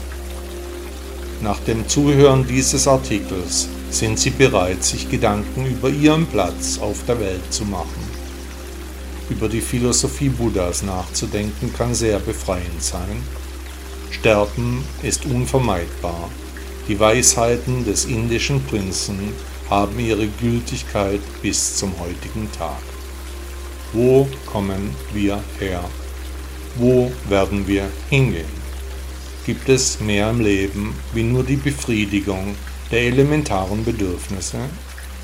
Nach 1.42 1.60
dem 1.60 1.88
Zuhören 1.88 2.48
dieses 2.48 2.88
Artikels 2.88 3.68
sind 3.92 4.18
Sie 4.18 4.32
bereit, 4.32 4.84
sich 4.84 5.10
Gedanken 5.10 5.68
über 5.68 5.90
Ihren 5.90 6.26
Platz 6.26 6.80
auf 6.80 7.06
der 7.08 7.20
Welt 7.20 7.54
zu 7.54 7.64
machen. 7.64 8.04
Über 9.30 9.48
die 9.48 9.62
Philosophie 9.62 10.30
Buddhas 10.30 10.82
nachzudenken 10.82 11.72
kann 11.78 11.94
sehr 11.94 12.20
befreiend 12.20 12.82
sein. 12.82 13.22
Sterben 14.10 14.84
ist 15.04 15.26
unvermeidbar. 15.26 16.30
Die 16.88 17.00
Weisheiten 17.00 17.86
des 17.86 18.06
indischen 18.06 18.64
Prinzen 18.64 19.34
haben 19.70 20.00
ihre 20.00 20.28
Gültigkeit 20.28 21.22
bis 21.42 21.76
zum 21.76 21.92
heutigen 22.00 22.50
Tag. 22.58 22.82
Wo 23.94 24.28
kommen 24.46 24.96
wir 25.14 25.44
her? 25.60 25.84
Wo 26.78 27.12
werden 27.28 27.68
wir 27.68 27.90
hingehen? 28.10 28.57
Gibt 29.48 29.70
es 29.70 30.02
mehr 30.02 30.30
im 30.30 30.42
Leben 30.42 30.94
wie 31.14 31.24
nur 31.24 31.42
die 31.42 31.56
Befriedigung 31.56 32.58
der 32.92 33.04
elementaren 33.04 33.86
Bedürfnisse? 33.86 34.58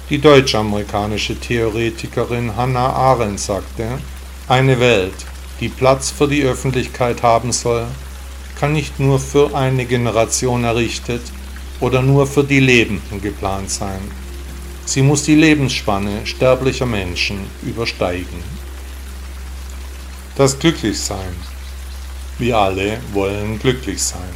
Die 0.10 0.18
deutsch-amerikanische 0.18 1.38
Theoretikerin 1.38 2.56
Hannah 2.56 2.94
Arendt 2.94 3.42
sagte, 3.42 4.00
eine 4.48 4.80
Welt, 4.80 5.26
die 5.60 5.68
Platz 5.68 6.10
für 6.10 6.30
die 6.30 6.44
Öffentlichkeit 6.44 7.22
haben 7.22 7.52
soll, 7.52 7.86
kann 8.58 8.72
nicht 8.72 8.98
nur 8.98 9.20
für 9.20 9.54
eine 9.54 9.84
Generation 9.84 10.64
errichtet 10.64 11.24
oder 11.82 12.02
nur 12.02 12.26
für 12.26 12.46
die 12.46 12.62
Lebenden 12.62 13.22
geplant 13.22 13.72
sein. 13.72 14.00
Sie 14.86 15.02
muss 15.02 15.24
die 15.24 15.36
Lebensspanne 15.36 16.26
sterblicher 16.26 16.86
Menschen 16.86 17.40
übersteigen. 17.62 18.42
Das 20.38 20.58
Glücklichsein. 20.58 21.53
Wir 22.40 22.58
alle 22.58 22.98
wollen 23.14 23.60
glücklich 23.60 24.02
sein. 24.02 24.34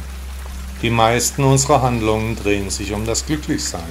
Die 0.82 0.90
meisten 0.90 1.42
unserer 1.42 1.82
Handlungen 1.82 2.36
drehen 2.36 2.70
sich 2.70 2.92
um 2.92 3.04
das 3.04 3.26
Glücklichsein 3.26 3.82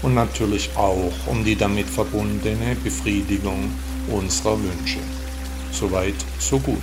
und 0.00 0.14
natürlich 0.14 0.70
auch 0.74 1.12
um 1.26 1.44
die 1.44 1.56
damit 1.56 1.86
verbundene 1.86 2.74
Befriedigung 2.82 3.70
unserer 4.08 4.58
Wünsche. 4.58 5.00
Soweit, 5.70 6.14
so 6.38 6.58
gut. 6.58 6.82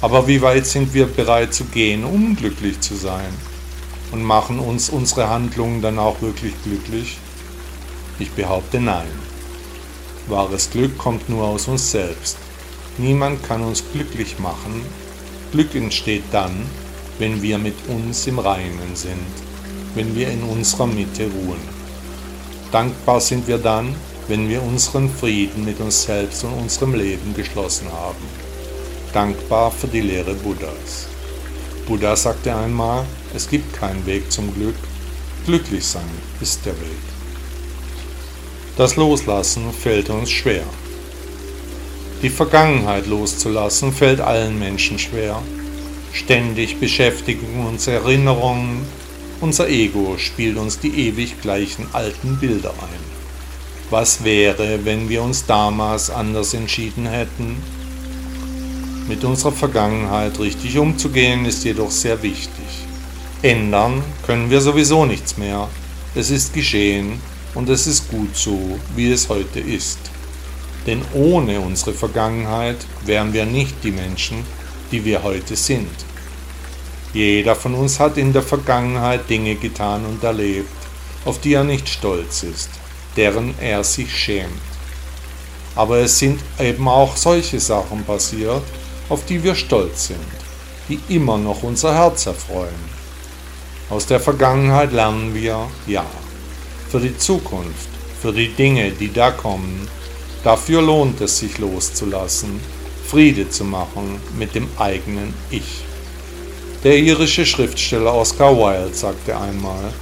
Aber 0.00 0.26
wie 0.26 0.42
weit 0.42 0.66
sind 0.66 0.92
wir 0.92 1.06
bereit 1.06 1.54
zu 1.54 1.64
gehen, 1.66 2.04
um 2.04 2.34
glücklich 2.34 2.80
zu 2.80 2.96
sein? 2.96 3.32
Und 4.10 4.24
machen 4.24 4.58
uns 4.58 4.90
unsere 4.90 5.28
Handlungen 5.28 5.82
dann 5.82 6.00
auch 6.00 6.20
wirklich 6.20 6.54
glücklich? 6.64 7.18
Ich 8.18 8.32
behaupte 8.32 8.80
nein. 8.80 9.06
Wahres 10.26 10.70
Glück 10.70 10.98
kommt 10.98 11.28
nur 11.28 11.44
aus 11.44 11.68
uns 11.68 11.92
selbst. 11.92 12.38
Niemand 12.98 13.44
kann 13.44 13.62
uns 13.62 13.84
glücklich 13.92 14.40
machen. 14.40 14.84
Glück 15.52 15.74
entsteht 15.74 16.24
dann, 16.30 16.66
wenn 17.18 17.42
wir 17.42 17.58
mit 17.58 17.74
uns 17.88 18.26
im 18.26 18.38
Reinen 18.38 18.94
sind, 18.94 19.26
wenn 19.94 20.14
wir 20.14 20.30
in 20.30 20.42
unserer 20.44 20.86
Mitte 20.86 21.24
ruhen. 21.24 21.60
Dankbar 22.70 23.20
sind 23.20 23.48
wir 23.48 23.58
dann, 23.58 23.94
wenn 24.28 24.48
wir 24.48 24.62
unseren 24.62 25.10
Frieden 25.10 25.64
mit 25.64 25.80
uns 25.80 26.04
selbst 26.04 26.44
und 26.44 26.54
unserem 26.54 26.94
Leben 26.94 27.34
geschlossen 27.34 27.90
haben. 27.92 28.24
Dankbar 29.12 29.72
für 29.72 29.88
die 29.88 30.02
Lehre 30.02 30.34
Buddhas. 30.34 31.08
Buddha 31.86 32.14
sagte 32.14 32.54
einmal, 32.54 33.04
es 33.34 33.48
gibt 33.48 33.72
keinen 33.72 34.06
Weg 34.06 34.30
zum 34.30 34.54
Glück, 34.54 34.76
glücklich 35.46 35.84
sein 35.84 36.10
ist 36.40 36.64
der 36.64 36.74
Weg. 36.80 37.02
Das 38.76 38.94
Loslassen 38.94 39.72
fällt 39.72 40.10
uns 40.10 40.30
schwer. 40.30 40.64
Die 42.22 42.28
Vergangenheit 42.28 43.06
loszulassen 43.06 43.92
fällt 43.92 44.20
allen 44.20 44.58
Menschen 44.58 44.98
schwer. 44.98 45.40
Ständig 46.12 46.78
beschäftigen 46.78 47.64
uns 47.66 47.86
Erinnerungen, 47.86 48.82
unser 49.40 49.70
Ego 49.70 50.18
spielt 50.18 50.58
uns 50.58 50.78
die 50.78 51.08
ewig 51.08 51.40
gleichen 51.40 51.86
alten 51.94 52.36
Bilder 52.38 52.72
ein. 52.72 53.20
Was 53.88 54.22
wäre, 54.22 54.84
wenn 54.84 55.08
wir 55.08 55.22
uns 55.22 55.46
damals 55.46 56.10
anders 56.10 56.52
entschieden 56.52 57.06
hätten? 57.06 57.56
Mit 59.08 59.24
unserer 59.24 59.52
Vergangenheit 59.52 60.38
richtig 60.38 60.76
umzugehen 60.76 61.46
ist 61.46 61.64
jedoch 61.64 61.90
sehr 61.90 62.22
wichtig. 62.22 62.84
Ändern 63.40 64.02
können 64.26 64.50
wir 64.50 64.60
sowieso 64.60 65.06
nichts 65.06 65.38
mehr. 65.38 65.70
Es 66.14 66.30
ist 66.30 66.52
geschehen 66.52 67.18
und 67.54 67.70
es 67.70 67.86
ist 67.86 68.10
gut 68.10 68.36
so, 68.36 68.78
wie 68.94 69.10
es 69.10 69.30
heute 69.30 69.58
ist. 69.58 70.09
Denn 70.86 71.02
ohne 71.12 71.60
unsere 71.60 71.92
Vergangenheit 71.92 72.78
wären 73.04 73.32
wir 73.32 73.46
nicht 73.46 73.84
die 73.84 73.92
Menschen, 73.92 74.44
die 74.90 75.04
wir 75.04 75.22
heute 75.22 75.56
sind. 75.56 75.90
Jeder 77.12 77.56
von 77.56 77.74
uns 77.74 77.98
hat 77.98 78.16
in 78.16 78.32
der 78.32 78.42
Vergangenheit 78.42 79.28
Dinge 79.28 79.56
getan 79.56 80.04
und 80.06 80.22
erlebt, 80.22 80.68
auf 81.24 81.40
die 81.40 81.54
er 81.54 81.64
nicht 81.64 81.88
stolz 81.88 82.42
ist, 82.44 82.70
deren 83.16 83.54
er 83.60 83.84
sich 83.84 84.14
schämt. 84.14 84.60
Aber 85.74 85.98
es 85.98 86.18
sind 86.18 86.40
eben 86.58 86.88
auch 86.88 87.16
solche 87.16 87.60
Sachen 87.60 88.04
passiert, 88.04 88.62
auf 89.08 89.24
die 89.26 89.42
wir 89.42 89.54
stolz 89.54 90.08
sind, 90.08 90.18
die 90.88 91.00
immer 91.08 91.36
noch 91.36 91.62
unser 91.62 91.94
Herz 91.94 92.26
erfreuen. 92.26 93.00
Aus 93.88 94.06
der 94.06 94.20
Vergangenheit 94.20 94.92
lernen 94.92 95.34
wir, 95.34 95.66
ja, 95.86 96.06
für 96.88 97.00
die 97.00 97.16
Zukunft, 97.16 97.88
für 98.20 98.32
die 98.32 98.48
Dinge, 98.48 98.92
die 98.92 99.12
da 99.12 99.32
kommen, 99.32 99.88
Dafür 100.42 100.80
lohnt 100.80 101.20
es 101.20 101.38
sich 101.38 101.58
loszulassen, 101.58 102.60
Friede 103.06 103.50
zu 103.50 103.64
machen 103.64 104.20
mit 104.38 104.54
dem 104.54 104.68
eigenen 104.78 105.34
Ich. 105.50 105.84
Der 106.82 106.96
irische 106.96 107.44
Schriftsteller 107.44 108.14
Oscar 108.14 108.56
Wilde 108.56 108.94
sagte 108.94 109.36
einmal, 109.36 109.92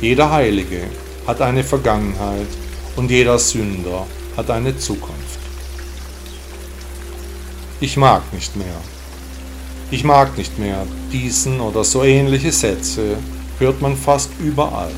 jeder 0.00 0.30
Heilige 0.32 0.82
hat 1.26 1.40
eine 1.40 1.62
Vergangenheit 1.62 2.48
und 2.96 3.10
jeder 3.10 3.38
Sünder 3.38 4.06
hat 4.36 4.50
eine 4.50 4.76
Zukunft. 4.76 5.38
Ich 7.80 7.96
mag 7.96 8.22
nicht 8.32 8.56
mehr. 8.56 8.80
Ich 9.92 10.02
mag 10.02 10.36
nicht 10.36 10.58
mehr 10.58 10.86
diesen 11.12 11.60
oder 11.60 11.84
so 11.84 12.02
ähnliche 12.02 12.50
Sätze, 12.50 13.16
hört 13.60 13.80
man 13.80 13.96
fast 13.96 14.30
überall. 14.40 14.90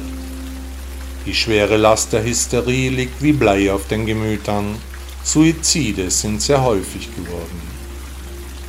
Die 1.27 1.35
schwere 1.35 1.77
Last 1.77 2.13
der 2.13 2.23
Hysterie 2.23 2.89
liegt 2.89 3.21
wie 3.21 3.33
Blei 3.33 3.73
auf 3.73 3.89
den 3.89 4.07
Gemütern. 4.07 4.77
Suizide 5.25 6.09
sind 6.09 6.41
sehr 6.41 6.63
häufig 6.63 7.09
geworden. 7.17 7.61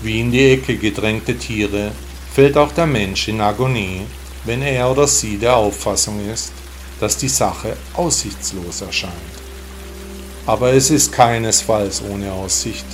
Wie 0.02 0.20
in 0.20 0.32
die 0.32 0.54
Ecke 0.54 0.76
gedrängte 0.76 1.38
Tiere 1.38 1.92
fällt 2.34 2.58
auch 2.58 2.72
der 2.72 2.88
Mensch 2.88 3.28
in 3.28 3.42
Agonie, 3.42 4.02
wenn 4.46 4.64
er 4.64 4.90
oder 4.90 5.08
sie 5.08 5.38
der 5.38 5.56
Auffassung 5.56 6.20
ist, 6.34 6.52
dass 7.00 7.18
die 7.18 7.30
Sache 7.30 7.78
aussichtslos 7.94 8.82
erscheint. 8.82 9.14
Aber 10.48 10.74
es 10.74 10.90
ist 10.90 11.12
keinesfalls 11.12 12.02
ohne 12.10 12.32
Aussicht. 12.32 12.86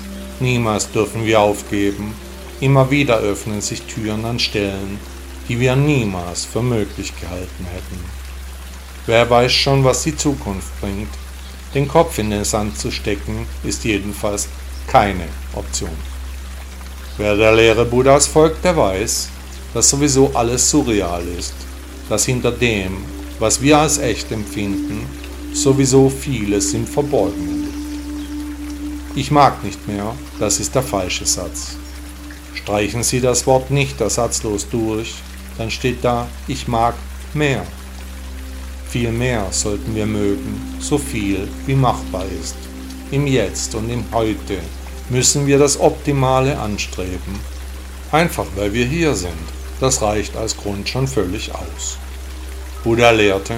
Niemals 0.41 0.91
dürfen 0.91 1.25
wir 1.25 1.39
aufgeben. 1.39 2.13
Immer 2.59 2.91
wieder 2.91 3.19
öffnen 3.19 3.61
sich 3.61 3.83
Türen 3.83 4.25
an 4.25 4.39
Stellen, 4.39 4.99
die 5.47 5.57
wir 5.57 5.77
niemals 5.77 6.43
für 6.43 6.61
möglich 6.61 7.13
gehalten 7.21 7.65
hätten. 7.71 8.22
Wer 9.05 9.29
weiß 9.29 9.51
schon, 9.51 9.83
was 9.83 10.03
die 10.03 10.15
Zukunft 10.15 10.79
bringt. 10.79 11.09
Den 11.73 11.87
Kopf 11.87 12.19
in 12.19 12.29
den 12.29 12.45
Sand 12.45 12.77
zu 12.77 12.89
stecken, 12.89 13.47
ist 13.63 13.83
jedenfalls 13.83 14.47
keine 14.87 15.25
Option. 15.53 15.97
Wer 17.17 17.35
der 17.35 17.53
Lehre 17.53 17.83
Buddhas 17.83 18.27
folgt, 18.27 18.63
der 18.63 18.77
weiß, 18.77 19.29
dass 19.73 19.89
sowieso 19.89 20.31
alles 20.33 20.69
surreal 20.69 21.23
ist, 21.37 21.53
dass 22.07 22.25
hinter 22.25 22.51
dem, 22.51 23.03
was 23.39 23.61
wir 23.61 23.77
als 23.77 23.97
echt 23.97 24.31
empfinden, 24.31 25.05
sowieso 25.53 26.09
vieles 26.09 26.73
im 26.73 26.87
Verborgenen 26.87 27.63
liegt. 27.63 29.17
Ich 29.17 29.31
mag 29.31 29.63
nicht 29.63 29.85
mehr, 29.87 30.15
das 30.39 30.59
ist 30.59 30.73
der 30.75 30.83
falsche 30.83 31.25
Satz. 31.25 31.75
Streichen 32.53 33.03
Sie 33.03 33.19
das 33.19 33.45
Wort 33.47 33.69
nicht 33.69 33.99
ersatzlos 33.99 34.69
durch, 34.69 35.15
dann 35.57 35.69
steht 35.69 36.03
da, 36.03 36.27
ich 36.47 36.67
mag 36.67 36.95
mehr. 37.33 37.65
Viel 38.93 39.11
mehr 39.11 39.47
sollten 39.49 39.95
wir 39.95 40.05
mögen, 40.05 40.77
so 40.79 40.99
viel 40.99 41.47
wie 41.65 41.73
machbar 41.73 42.25
ist. 42.39 42.55
Im 43.09 43.25
Jetzt 43.25 43.73
und 43.73 43.89
im 43.89 44.05
Heute 44.11 44.59
müssen 45.09 45.47
wir 45.47 45.57
das 45.57 45.79
Optimale 45.79 46.59
anstreben. 46.59 47.39
Einfach 48.11 48.45
weil 48.55 48.71
wir 48.71 48.85
hier 48.85 49.15
sind. 49.15 49.33
Das 49.79 50.03
reicht 50.03 50.37
als 50.37 50.55
Grund 50.55 50.87
schon 50.87 51.07
völlig 51.07 51.51
aus. 51.55 51.97
Buddha 52.83 53.09
lehrte, 53.09 53.55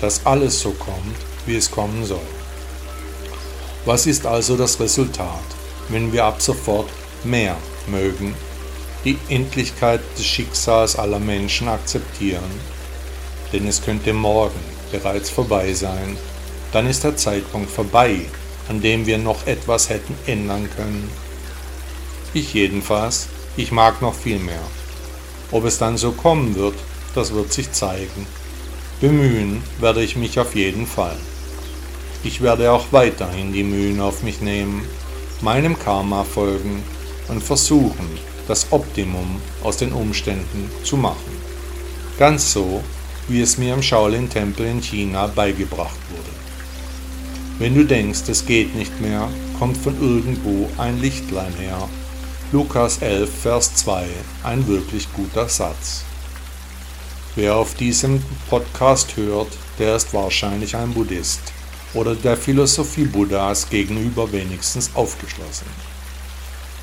dass 0.00 0.24
alles 0.24 0.58
so 0.58 0.70
kommt, 0.70 1.18
wie 1.44 1.56
es 1.56 1.70
kommen 1.70 2.06
soll. 2.06 2.30
Was 3.84 4.06
ist 4.06 4.24
also 4.24 4.56
das 4.56 4.80
Resultat, 4.80 5.44
wenn 5.90 6.14
wir 6.14 6.24
ab 6.24 6.40
sofort 6.40 6.88
mehr 7.24 7.56
mögen, 7.88 8.34
die 9.04 9.18
Endlichkeit 9.28 10.00
des 10.16 10.24
Schicksals 10.24 10.96
aller 10.96 11.18
Menschen 11.18 11.68
akzeptieren? 11.68 12.78
Denn 13.52 13.66
es 13.66 13.82
könnte 13.82 14.14
morgen 14.14 14.77
bereits 14.90 15.30
vorbei 15.30 15.72
sein. 15.72 16.16
Dann 16.72 16.86
ist 16.86 17.04
der 17.04 17.16
Zeitpunkt 17.16 17.70
vorbei, 17.70 18.20
an 18.68 18.80
dem 18.80 19.06
wir 19.06 19.18
noch 19.18 19.46
etwas 19.46 19.88
hätten 19.88 20.14
ändern 20.26 20.68
können. 20.76 21.10
Ich 22.34 22.52
jedenfalls, 22.54 23.28
ich 23.56 23.72
mag 23.72 24.02
noch 24.02 24.14
viel 24.14 24.38
mehr. 24.38 24.60
Ob 25.50 25.64
es 25.64 25.78
dann 25.78 25.96
so 25.96 26.12
kommen 26.12 26.54
wird, 26.54 26.74
das 27.14 27.32
wird 27.32 27.52
sich 27.52 27.72
zeigen. 27.72 28.26
Bemühen 29.00 29.62
werde 29.80 30.02
ich 30.02 30.16
mich 30.16 30.38
auf 30.38 30.54
jeden 30.54 30.86
Fall. 30.86 31.16
Ich 32.24 32.40
werde 32.40 32.72
auch 32.72 32.86
weiterhin 32.90 33.52
die 33.52 33.62
Mühen 33.62 34.00
auf 34.00 34.22
mich 34.22 34.40
nehmen, 34.40 34.84
meinem 35.40 35.78
Karma 35.78 36.24
folgen 36.24 36.82
und 37.28 37.42
versuchen, 37.42 38.18
das 38.48 38.66
Optimum 38.70 39.40
aus 39.62 39.76
den 39.76 39.92
Umständen 39.92 40.70
zu 40.82 40.96
machen. 40.96 41.32
Ganz 42.18 42.52
so, 42.52 42.82
wie 43.28 43.40
es 43.40 43.58
mir 43.58 43.74
im 43.74 43.82
Shaolin-Tempel 43.82 44.66
in 44.66 44.80
China 44.80 45.26
beigebracht 45.26 45.98
wurde. 46.10 46.30
Wenn 47.58 47.74
du 47.74 47.84
denkst, 47.84 48.28
es 48.28 48.46
geht 48.46 48.74
nicht 48.74 49.00
mehr, 49.00 49.28
kommt 49.58 49.76
von 49.76 50.00
irgendwo 50.00 50.68
ein 50.78 51.00
Lichtlein 51.00 51.52
her. 51.54 51.88
Lukas 52.52 52.98
11, 52.98 53.30
Vers 53.42 53.74
2, 53.76 54.06
ein 54.44 54.66
wirklich 54.66 55.12
guter 55.12 55.48
Satz. 55.48 56.04
Wer 57.36 57.56
auf 57.56 57.74
diesem 57.74 58.22
Podcast 58.48 59.16
hört, 59.16 59.48
der 59.78 59.96
ist 59.96 60.14
wahrscheinlich 60.14 60.74
ein 60.74 60.94
Buddhist 60.94 61.40
oder 61.94 62.14
der 62.14 62.36
Philosophie 62.36 63.04
Buddhas 63.04 63.68
gegenüber 63.68 64.30
wenigstens 64.32 64.90
aufgeschlossen. 64.94 65.66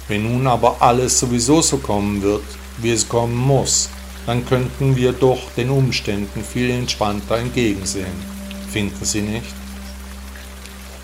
Wenn 0.08 0.24
nun 0.24 0.46
aber 0.46 0.82
alles 0.82 1.20
sowieso 1.20 1.62
so 1.62 1.78
kommen 1.78 2.22
wird, 2.22 2.44
wie 2.78 2.92
es 2.92 3.08
kommen 3.08 3.36
muss, 3.36 3.90
dann 4.26 4.46
könnten 4.46 4.96
wir 4.96 5.12
doch 5.12 5.52
den 5.56 5.70
Umständen 5.70 6.44
viel 6.44 6.70
entspannter 6.72 7.38
entgegensehen. 7.38 8.36
Finden 8.72 9.06
Sie 9.06 9.22
nicht? 9.22 9.54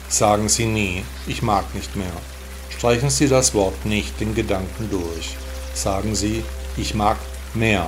Sagen 0.09 0.49
Sie 0.49 0.65
nie, 0.65 1.03
ich 1.27 1.41
mag 1.41 1.73
nicht 1.75 1.95
mehr. 1.95 2.11
Streichen 2.69 3.09
Sie 3.09 3.27
das 3.27 3.53
Wort 3.53 3.85
nicht 3.85 4.19
in 4.21 4.33
Gedanken 4.33 4.89
durch. 4.89 5.37
Sagen 5.73 6.15
Sie, 6.15 6.43
ich 6.77 6.95
mag 6.95 7.17
mehr. 7.53 7.87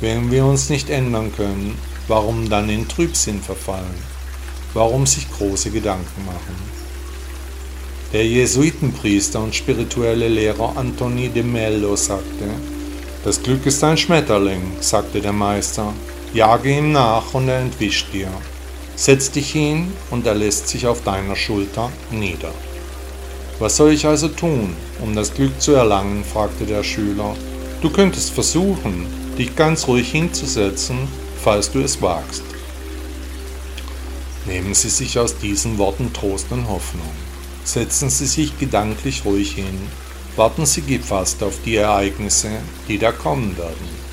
Wenn 0.00 0.30
wir 0.30 0.44
uns 0.44 0.68
nicht 0.68 0.90
ändern 0.90 1.32
können, 1.34 1.78
warum 2.08 2.48
dann 2.48 2.68
in 2.68 2.86
Trübsinn 2.86 3.40
verfallen? 3.40 4.14
Warum 4.74 5.06
sich 5.06 5.30
große 5.30 5.70
Gedanken 5.70 6.26
machen? 6.26 6.74
Der 8.12 8.26
Jesuitenpriester 8.26 9.42
und 9.42 9.54
spirituelle 9.54 10.28
Lehrer 10.28 10.76
Antoni 10.76 11.28
de 11.28 11.42
Mello 11.42 11.96
sagte, 11.96 12.48
das 13.24 13.42
Glück 13.42 13.64
ist 13.64 13.82
ein 13.82 13.96
Schmetterling, 13.96 14.60
sagte 14.80 15.18
der 15.18 15.32
Meister. 15.32 15.94
Jage 16.34 16.76
ihm 16.76 16.92
nach 16.92 17.32
und 17.32 17.48
er 17.48 17.60
entwischt 17.60 18.12
dir. 18.12 18.28
Setz 18.96 19.30
dich 19.30 19.50
hin 19.50 19.94
und 20.10 20.26
er 20.26 20.34
lässt 20.34 20.68
sich 20.68 20.86
auf 20.86 21.02
deiner 21.04 21.34
Schulter 21.34 21.90
nieder. 22.10 22.52
Was 23.58 23.78
soll 23.78 23.92
ich 23.92 24.06
also 24.06 24.28
tun, 24.28 24.76
um 25.00 25.16
das 25.16 25.32
Glück 25.32 25.58
zu 25.58 25.72
erlangen? 25.72 26.22
fragte 26.22 26.66
der 26.66 26.84
Schüler. 26.84 27.34
Du 27.80 27.88
könntest 27.88 28.30
versuchen, 28.30 29.06
dich 29.38 29.56
ganz 29.56 29.88
ruhig 29.88 30.10
hinzusetzen, 30.10 31.08
falls 31.42 31.72
du 31.72 31.80
es 31.80 32.02
wagst. 32.02 32.42
Nehmen 34.44 34.74
Sie 34.74 34.90
sich 34.90 35.18
aus 35.18 35.38
diesen 35.38 35.78
Worten 35.78 36.12
Trost 36.12 36.48
und 36.50 36.68
Hoffnung. 36.68 37.10
Setzen 37.64 38.10
Sie 38.10 38.26
sich 38.26 38.58
gedanklich 38.58 39.24
ruhig 39.24 39.52
hin 39.52 39.88
warten 40.36 40.66
Sie 40.66 40.82
gefasst 40.82 41.42
auf 41.42 41.58
die 41.64 41.76
Ereignisse, 41.76 42.50
die 42.88 42.98
da 42.98 43.12
kommen 43.12 43.56
werden. 43.56 44.04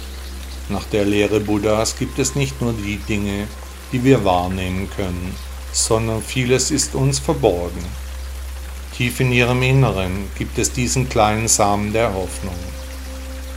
Nach 0.69 0.83
der 0.85 1.05
Lehre 1.05 1.39
Buddhas 1.39 1.97
gibt 1.97 2.19
es 2.19 2.35
nicht 2.35 2.61
nur 2.61 2.73
die 2.73 2.97
Dinge, 2.97 3.47
die 3.91 4.03
wir 4.03 4.23
wahrnehmen 4.23 4.89
können, 4.95 5.35
sondern 5.73 6.21
vieles 6.21 6.71
ist 6.71 6.95
uns 6.95 7.19
verborgen. 7.19 7.83
Tief 8.95 9.19
in 9.19 9.31
ihrem 9.31 9.63
Inneren 9.63 10.29
gibt 10.37 10.57
es 10.57 10.71
diesen 10.71 11.09
kleinen 11.09 11.47
Samen 11.47 11.91
der 11.91 12.13
Hoffnung. 12.13 12.55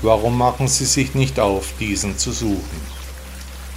Warum 0.03 0.38
machen 0.38 0.68
Sie 0.68 0.87
sich 0.87 1.14
nicht 1.14 1.38
auf, 1.38 1.72
diesen 1.79 2.18
zu 2.18 2.33
suchen? 2.33 2.94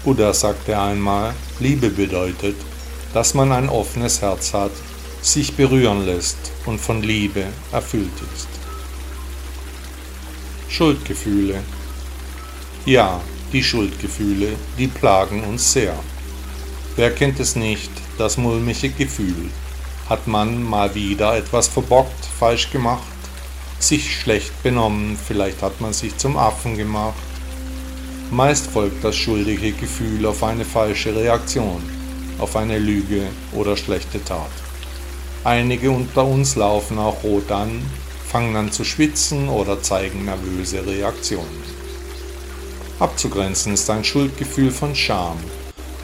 Buddha 0.03 0.33
sagte 0.33 0.79
einmal, 0.79 1.33
Liebe 1.59 1.89
bedeutet, 1.89 2.55
dass 3.13 3.33
man 3.33 3.51
ein 3.51 3.69
offenes 3.69 4.21
Herz 4.21 4.53
hat, 4.53 4.71
sich 5.21 5.55
berühren 5.55 6.05
lässt 6.05 6.37
und 6.65 6.79
von 6.79 7.01
Liebe 7.01 7.45
erfüllt 7.71 8.11
ist. 8.33 8.56
Schuldgefühle. 10.77 11.63
Ja, 12.85 13.19
die 13.51 13.63
Schuldgefühle, 13.63 14.49
die 14.77 14.85
plagen 14.85 15.43
uns 15.43 15.73
sehr. 15.73 15.95
Wer 16.95 17.09
kennt 17.15 17.39
es 17.39 17.55
nicht, 17.55 17.89
das 18.19 18.37
mulmige 18.37 18.89
Gefühl? 18.89 19.49
Hat 20.07 20.27
man 20.27 20.61
mal 20.61 20.93
wieder 20.93 21.35
etwas 21.35 21.67
verbockt, 21.67 22.23
falsch 22.39 22.69
gemacht, 22.69 23.01
sich 23.79 24.19
schlecht 24.19 24.61
benommen, 24.61 25.17
vielleicht 25.17 25.63
hat 25.63 25.81
man 25.81 25.93
sich 25.93 26.15
zum 26.15 26.37
Affen 26.37 26.77
gemacht? 26.77 27.15
Meist 28.29 28.67
folgt 28.67 29.03
das 29.03 29.15
schuldige 29.15 29.71
Gefühl 29.71 30.27
auf 30.27 30.43
eine 30.43 30.63
falsche 30.63 31.15
Reaktion, 31.15 31.81
auf 32.37 32.55
eine 32.55 32.77
Lüge 32.77 33.23
oder 33.51 33.75
schlechte 33.75 34.23
Tat. 34.23 34.51
Einige 35.43 35.89
unter 35.89 36.23
uns 36.23 36.55
laufen 36.55 36.99
auch 36.99 37.23
rot 37.23 37.51
an, 37.51 37.81
fangen 38.27 38.55
an 38.55 38.71
zu 38.71 38.83
schwitzen 38.83 39.47
oder 39.47 39.81
zeigen 39.81 40.25
nervöse 40.25 40.85
Reaktionen. 40.85 41.63
Abzugrenzen 42.99 43.73
ist 43.73 43.89
ein 43.89 44.03
Schuldgefühl 44.03 44.71
von 44.71 44.95
Scham, 44.95 45.37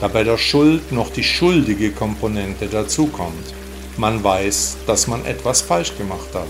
da 0.00 0.08
bei 0.08 0.24
der 0.24 0.38
Schuld 0.38 0.90
noch 0.90 1.10
die 1.10 1.24
schuldige 1.24 1.90
Komponente 1.90 2.66
dazukommt. 2.66 3.52
Man 3.96 4.24
weiß, 4.24 4.76
dass 4.86 5.06
man 5.06 5.24
etwas 5.26 5.60
falsch 5.60 5.96
gemacht 5.98 6.34
hat. 6.34 6.48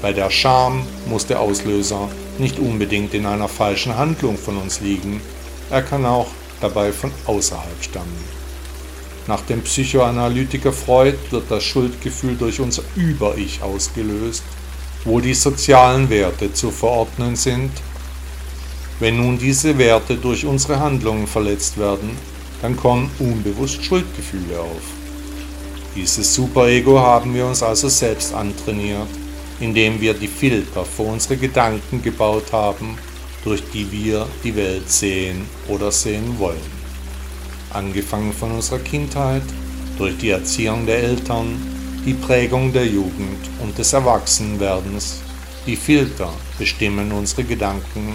Bei 0.00 0.12
der 0.12 0.30
Scham 0.30 0.86
muss 1.06 1.26
der 1.26 1.40
Auslöser 1.40 2.08
nicht 2.38 2.58
unbedingt 2.58 3.12
in 3.12 3.26
einer 3.26 3.48
falschen 3.48 3.96
Handlung 3.96 4.38
von 4.38 4.56
uns 4.56 4.80
liegen, 4.80 5.20
er 5.70 5.82
kann 5.82 6.06
auch 6.06 6.28
dabei 6.60 6.92
von 6.92 7.10
außerhalb 7.26 7.82
stammen. 7.82 8.24
Nach 9.26 9.42
dem 9.42 9.62
Psychoanalytiker 9.62 10.72
Freud 10.72 11.16
wird 11.30 11.50
das 11.50 11.62
Schuldgefühl 11.64 12.36
durch 12.36 12.60
unser 12.60 12.82
Über-Ich 12.96 13.62
ausgelöst, 13.62 14.42
wo 15.04 15.20
die 15.20 15.34
sozialen 15.34 16.08
Werte 16.10 16.52
zu 16.52 16.70
verordnen 16.70 17.36
sind. 17.36 17.70
Wenn 18.98 19.16
nun 19.16 19.38
diese 19.38 19.76
Werte 19.78 20.16
durch 20.16 20.44
unsere 20.44 20.78
Handlungen 20.78 21.26
verletzt 21.26 21.78
werden, 21.78 22.10
dann 22.60 22.76
kommen 22.76 23.10
unbewusst 23.18 23.82
Schuldgefühle 23.84 24.60
auf. 24.60 24.82
Dieses 25.96 26.34
Superego 26.34 27.00
haben 27.00 27.34
wir 27.34 27.46
uns 27.46 27.62
also 27.62 27.88
selbst 27.88 28.34
antrainiert 28.34 29.08
indem 29.60 30.00
wir 30.00 30.14
die 30.14 30.28
Filter 30.28 30.84
vor 30.84 31.12
unsere 31.12 31.36
Gedanken 31.36 32.02
gebaut 32.02 32.52
haben, 32.52 32.96
durch 33.44 33.62
die 33.72 33.90
wir 33.92 34.26
die 34.42 34.56
Welt 34.56 34.90
sehen 34.90 35.46
oder 35.68 35.92
sehen 35.92 36.38
wollen. 36.38 36.80
Angefangen 37.70 38.32
von 38.32 38.52
unserer 38.52 38.78
Kindheit, 38.78 39.42
durch 39.98 40.16
die 40.16 40.30
Erziehung 40.30 40.86
der 40.86 41.02
Eltern, 41.02 41.69
die 42.04 42.14
Prägung 42.14 42.72
der 42.72 42.86
Jugend 42.86 43.50
und 43.60 43.76
des 43.76 43.92
Erwachsenwerdens. 43.92 45.20
Die 45.66 45.76
Filter 45.76 46.32
bestimmen 46.58 47.12
unsere 47.12 47.44
Gedanken, 47.44 48.14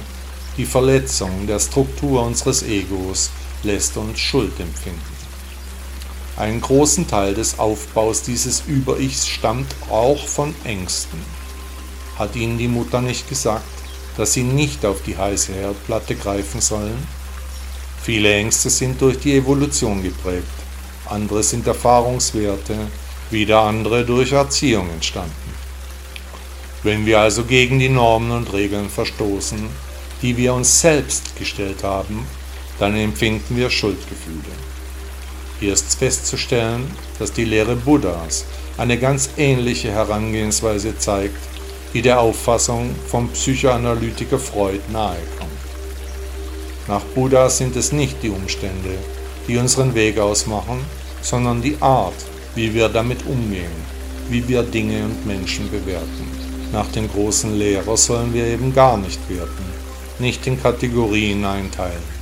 die 0.58 0.66
Verletzung 0.66 1.46
der 1.46 1.60
Struktur 1.60 2.26
unseres 2.26 2.64
Egos 2.64 3.30
lässt 3.62 3.96
uns 3.98 4.20
Schuld 4.20 4.60
empfinden. 4.60 5.02
Einen 6.38 6.62
großen 6.62 7.08
Teil 7.08 7.36
des 7.36 7.60
Aufbaus 7.60 8.24
dieses 8.24 8.64
Über-Ichs 8.66 9.28
stammt 9.28 9.74
auch 9.90 10.26
von 10.26 10.56
Ängsten. 10.64 11.20
Hat 12.18 12.36
ihnen 12.36 12.58
die 12.58 12.68
Mutter 12.68 13.02
nicht 13.02 13.30
gesagt, 13.30 13.64
dass 14.18 14.34
sie 14.34 14.44
nicht 14.44 14.84
auf 14.86 15.04
die 15.04 15.18
heiße 15.18 15.54
Herdplatte 15.54 16.16
greifen 16.16 16.60
sollen? 16.60 17.08
Viele 18.02 18.34
Ängste 18.34 18.70
sind 18.70 19.00
durch 19.00 19.20
die 19.20 19.38
Evolution 19.38 20.02
geprägt, 20.02 20.48
andere 21.06 21.44
sind 21.44 21.68
Erfahrungswerte, 21.68 22.76
wieder 23.32 23.62
andere 23.62 24.06
durch 24.06 24.32
Erziehung 24.32 24.90
entstanden. 24.90 25.32
Wenn 26.84 27.06
wir 27.06 27.20
also 27.20 27.44
gegen 27.44 27.80
die 27.80 27.90
Normen 27.90 28.32
und 28.32 28.54
Regeln 28.54 28.90
verstoßen, 28.90 29.68
die 30.22 30.38
wir 30.38 30.54
uns 30.54 30.82
selbst 30.82 31.36
gestellt 31.36 31.84
haben, 31.84 32.28
dann 32.80 32.96
empfinden 32.96 33.58
wir 33.58 33.70
Schuldgefühle. 33.70 34.54
Hier 35.60 35.74
ist 35.74 35.96
festzustellen, 35.96 36.92
dass 37.18 37.32
die 37.32 37.46
Lehre 37.46 37.76
Buddhas 37.76 38.46
eine 38.78 38.98
ganz 38.98 39.30
ähnliche 39.38 39.92
Herangehensweise 39.92 40.98
zeigt, 40.98 41.38
die 41.94 42.02
der 42.02 42.20
Auffassung 42.20 42.94
vom 43.08 43.30
Psychoanalytiker 43.30 44.38
Freud 44.38 44.82
nahekommt. 44.92 45.52
Nach 46.88 47.02
Buddha 47.02 47.50
sind 47.50 47.76
es 47.78 47.92
nicht 47.92 48.22
die 48.22 48.30
Umstände, 48.30 48.98
die 49.48 49.58
unseren 49.58 49.96
Weg 49.96 50.20
ausmachen, 50.20 50.86
sondern 51.22 51.62
die 51.62 51.78
Art, 51.80 52.14
wie 52.56 52.74
wir 52.74 52.90
damit 52.90 53.26
umgehen, 53.26 53.72
wie 54.30 54.48
wir 54.48 54.64
Dinge 54.64 55.04
und 55.04 55.26
Menschen 55.26 55.70
bewerten. 55.70 56.28
Nach 56.72 56.88
dem 56.88 57.10
großen 57.10 57.58
Lehrer 57.58 57.96
sollen 57.98 58.34
wir 58.34 58.46
eben 58.46 58.74
gar 58.74 58.98
nicht 58.98 59.20
werten, 59.30 59.66
nicht 60.20 60.48
in 60.48 60.62
Kategorien 60.62 61.46
einteilen. 61.46 62.16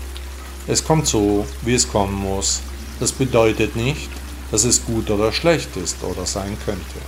Es 0.67 0.83
kommt 0.83 1.07
so, 1.07 1.45
wie 1.61 1.73
es 1.73 1.87
kommen 1.87 2.15
muss, 2.15 2.61
das 2.99 3.11
bedeutet 3.11 3.75
nicht, 3.75 4.09
dass 4.51 4.63
es 4.63 4.85
gut 4.85 5.09
oder 5.09 5.31
schlecht 5.31 5.75
ist 5.77 6.03
oder 6.03 6.25
sein 6.25 6.57
könnte. 6.65 6.99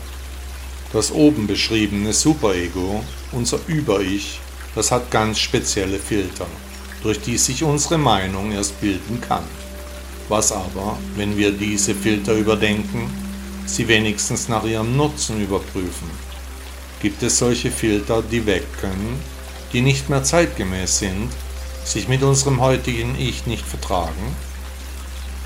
Das 0.94 1.12
oben 1.12 1.48
beschriebene 1.48 2.14
Superego, 2.14 3.04
unser 3.32 3.60
Über-Ich, 3.68 4.40
das 4.76 4.92
hat 4.92 5.12
ganz 5.12 5.40
spezielle 5.40 6.00
Filter, 6.00 6.48
durch 7.04 7.20
die 7.22 7.38
sich 7.38 7.64
unsere 7.64 7.98
Meinung 7.98 8.52
erst 8.52 8.80
bilden 8.82 9.22
kann. 9.22 9.44
Was 10.28 10.52
aber, 10.52 10.98
wenn 11.16 11.38
wir 11.38 11.52
diese 11.52 11.94
Filter 11.94 12.34
überdenken, 12.34 13.12
sie 13.68 13.88
wenigstens 13.88 14.50
nach 14.50 14.64
ihrem 14.64 14.98
Nutzen 14.98 15.40
überprüfen? 15.40 16.10
Gibt 17.00 17.22
es 17.22 17.38
solche 17.38 17.70
Filter, 17.70 18.24
die 18.24 18.44
weg 18.48 18.64
können, 18.82 19.20
die 19.72 19.82
nicht 19.82 20.10
mehr 20.10 20.24
zeitgemäß 20.24 21.00
sind, 21.00 21.30
sich 21.84 22.08
mit 22.08 22.24
unserem 22.24 22.60
heutigen 22.60 23.16
Ich 23.20 23.46
nicht 23.46 23.64
vertragen? 23.64 24.36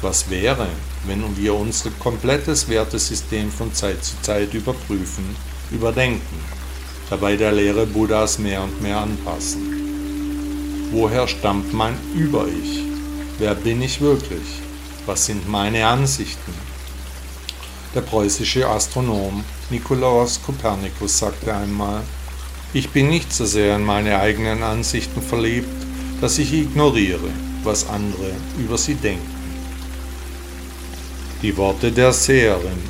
Was 0.02 0.30
wäre, 0.30 0.68
wenn 1.06 1.36
wir 1.36 1.56
unser 1.56 1.90
komplettes 2.00 2.70
Wertesystem 2.70 3.52
von 3.52 3.74
Zeit 3.74 4.02
zu 4.02 4.14
Zeit 4.22 4.54
überprüfen, 4.54 5.36
überdenken, 5.72 6.40
dabei 7.10 7.36
der 7.36 7.52
Lehre 7.52 7.86
Buddhas 7.86 8.40
mehr 8.40 8.64
und 8.64 8.82
mehr 8.82 9.00
anpassen? 9.00 10.90
Woher 10.94 11.28
stammt 11.28 11.74
mein 11.74 11.98
Über-Ich? 12.16 12.84
Wer 13.40 13.56
bin 13.56 13.82
ich 13.82 14.00
wirklich? 14.00 14.69
Was 15.10 15.26
sind 15.26 15.50
meine 15.50 15.88
Ansichten? 15.88 16.54
Der 17.96 18.02
preußische 18.02 18.70
Astronom 18.70 19.44
Nikolaus 19.72 20.40
Kopernikus 20.40 21.18
sagte 21.18 21.52
einmal, 21.52 22.04
ich 22.74 22.92
bin 22.92 23.10
nicht 23.10 23.34
so 23.34 23.44
sehr 23.48 23.76
in 23.78 23.84
meine 23.84 24.20
eigenen 24.20 24.62
Ansichten 24.62 25.24
verliebt, 25.24 25.84
dass 26.22 26.38
ich 26.38 26.54
ignoriere, 26.54 27.32
was 27.64 27.90
andere 27.90 28.34
über 28.60 28.78
sie 28.78 28.94
denken. 28.94 29.34
Die 31.42 31.58
Worte 31.58 31.92
der 31.92 32.14
Seherin. 32.14 32.84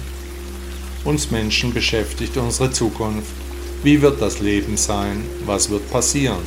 Uns 1.05 1.31
Menschen 1.31 1.73
beschäftigt 1.73 2.35
unsere 2.35 2.69
Zukunft. 2.69 3.31
Wie 3.81 4.01
wird 4.01 4.21
das 4.21 4.41
Leben 4.41 4.75
sein? 4.75 5.23
Was 5.45 5.69
wird 5.69 5.89
passieren? 5.89 6.43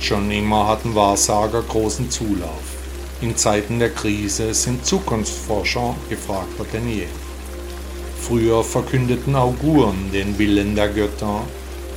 Schon 0.00 0.30
immer 0.30 0.66
hatten 0.66 0.94
Wahrsager 0.94 1.60
großen 1.60 2.10
Zulauf. 2.10 2.73
In 3.24 3.38
Zeiten 3.38 3.78
der 3.78 3.88
Krise 3.88 4.52
sind 4.52 4.84
Zukunftsforscher 4.84 5.96
gefragter 6.10 6.66
denn 6.70 6.86
je. 6.86 7.06
Früher 8.20 8.62
verkündeten 8.62 9.34
Auguren 9.34 10.10
den 10.12 10.38
Willen 10.38 10.76
der 10.76 10.90
Götter. 10.90 11.40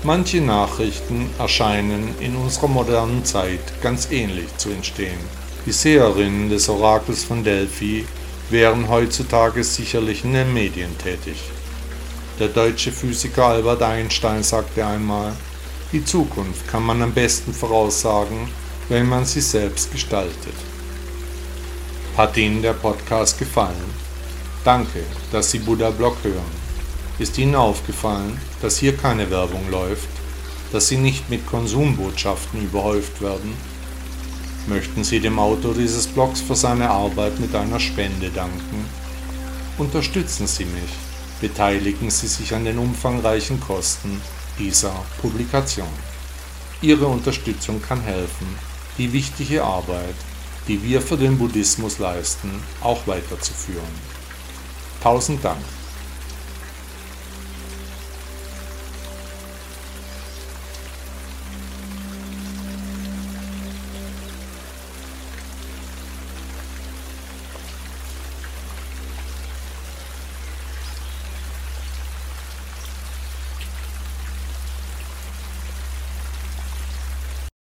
Manche 0.03 0.39
Nachrichten 0.39 1.29
erscheinen 1.37 2.15
in 2.21 2.33
unserer 2.37 2.69
modernen 2.69 3.25
Zeit 3.25 3.59
ganz 3.81 4.09
ähnlich 4.09 4.55
zu 4.55 4.69
entstehen. 4.69 5.19
Die 5.65 5.73
Seherinnen 5.73 6.49
des 6.49 6.69
Orakels 6.69 7.25
von 7.25 7.43
Delphi 7.43 8.05
wären 8.49 8.87
heutzutage 8.87 9.65
sicherlich 9.65 10.23
in 10.23 10.31
den 10.31 10.53
Medien 10.53 10.97
tätig. 10.97 11.51
Der 12.39 12.47
deutsche 12.47 12.93
Physiker 12.93 13.47
Albert 13.47 13.81
Einstein 13.81 14.43
sagte 14.43 14.85
einmal, 14.85 15.33
die 15.91 16.05
Zukunft 16.05 16.69
kann 16.69 16.83
man 16.83 17.01
am 17.01 17.11
besten 17.11 17.53
voraussagen, 17.53 18.47
wenn 18.87 19.09
man 19.09 19.25
sie 19.25 19.41
selbst 19.41 19.91
gestaltet. 19.91 20.55
Hat 22.17 22.35
Ihnen 22.35 22.63
der 22.63 22.73
Podcast 22.73 23.37
gefallen? 23.37 23.93
Danke, 24.63 25.03
dass 25.31 25.51
Sie 25.51 25.59
Buddha 25.59 25.91
Blog 25.91 26.17
hören. 26.23 26.51
Ist 27.19 27.37
Ihnen 27.37 27.53
aufgefallen, 27.53 28.41
dass 28.59 28.79
hier 28.79 28.97
keine 28.97 29.29
Werbung 29.29 29.69
läuft, 29.69 30.09
dass 30.71 30.87
Sie 30.87 30.97
nicht 30.97 31.29
mit 31.29 31.45
Konsumbotschaften 31.45 32.63
überhäuft 32.63 33.21
werden? 33.21 33.53
Möchten 34.65 35.03
Sie 35.03 35.19
dem 35.19 35.37
Autor 35.37 35.75
dieses 35.75 36.07
Blogs 36.07 36.41
für 36.41 36.55
seine 36.55 36.89
Arbeit 36.89 37.39
mit 37.39 37.53
einer 37.53 37.79
Spende 37.79 38.31
danken? 38.31 38.85
Unterstützen 39.77 40.47
Sie 40.47 40.65
mich, 40.65 40.93
beteiligen 41.39 42.09
Sie 42.09 42.25
sich 42.25 42.51
an 42.55 42.65
den 42.65 42.79
umfangreichen 42.79 43.59
Kosten 43.59 44.19
dieser 44.57 45.05
Publikation. 45.21 45.93
Ihre 46.81 47.05
Unterstützung 47.05 47.79
kann 47.79 48.01
helfen, 48.01 48.47
die 48.97 49.13
wichtige 49.13 49.63
Arbeit, 49.63 50.15
die 50.67 50.83
wir 50.83 51.01
für 51.01 51.17
den 51.17 51.37
Buddhismus 51.37 51.99
leisten, 51.99 52.61
auch 52.81 53.07
weiterzuführen. 53.07 53.83
Tausend 55.01 55.43
Dank. 55.43 55.76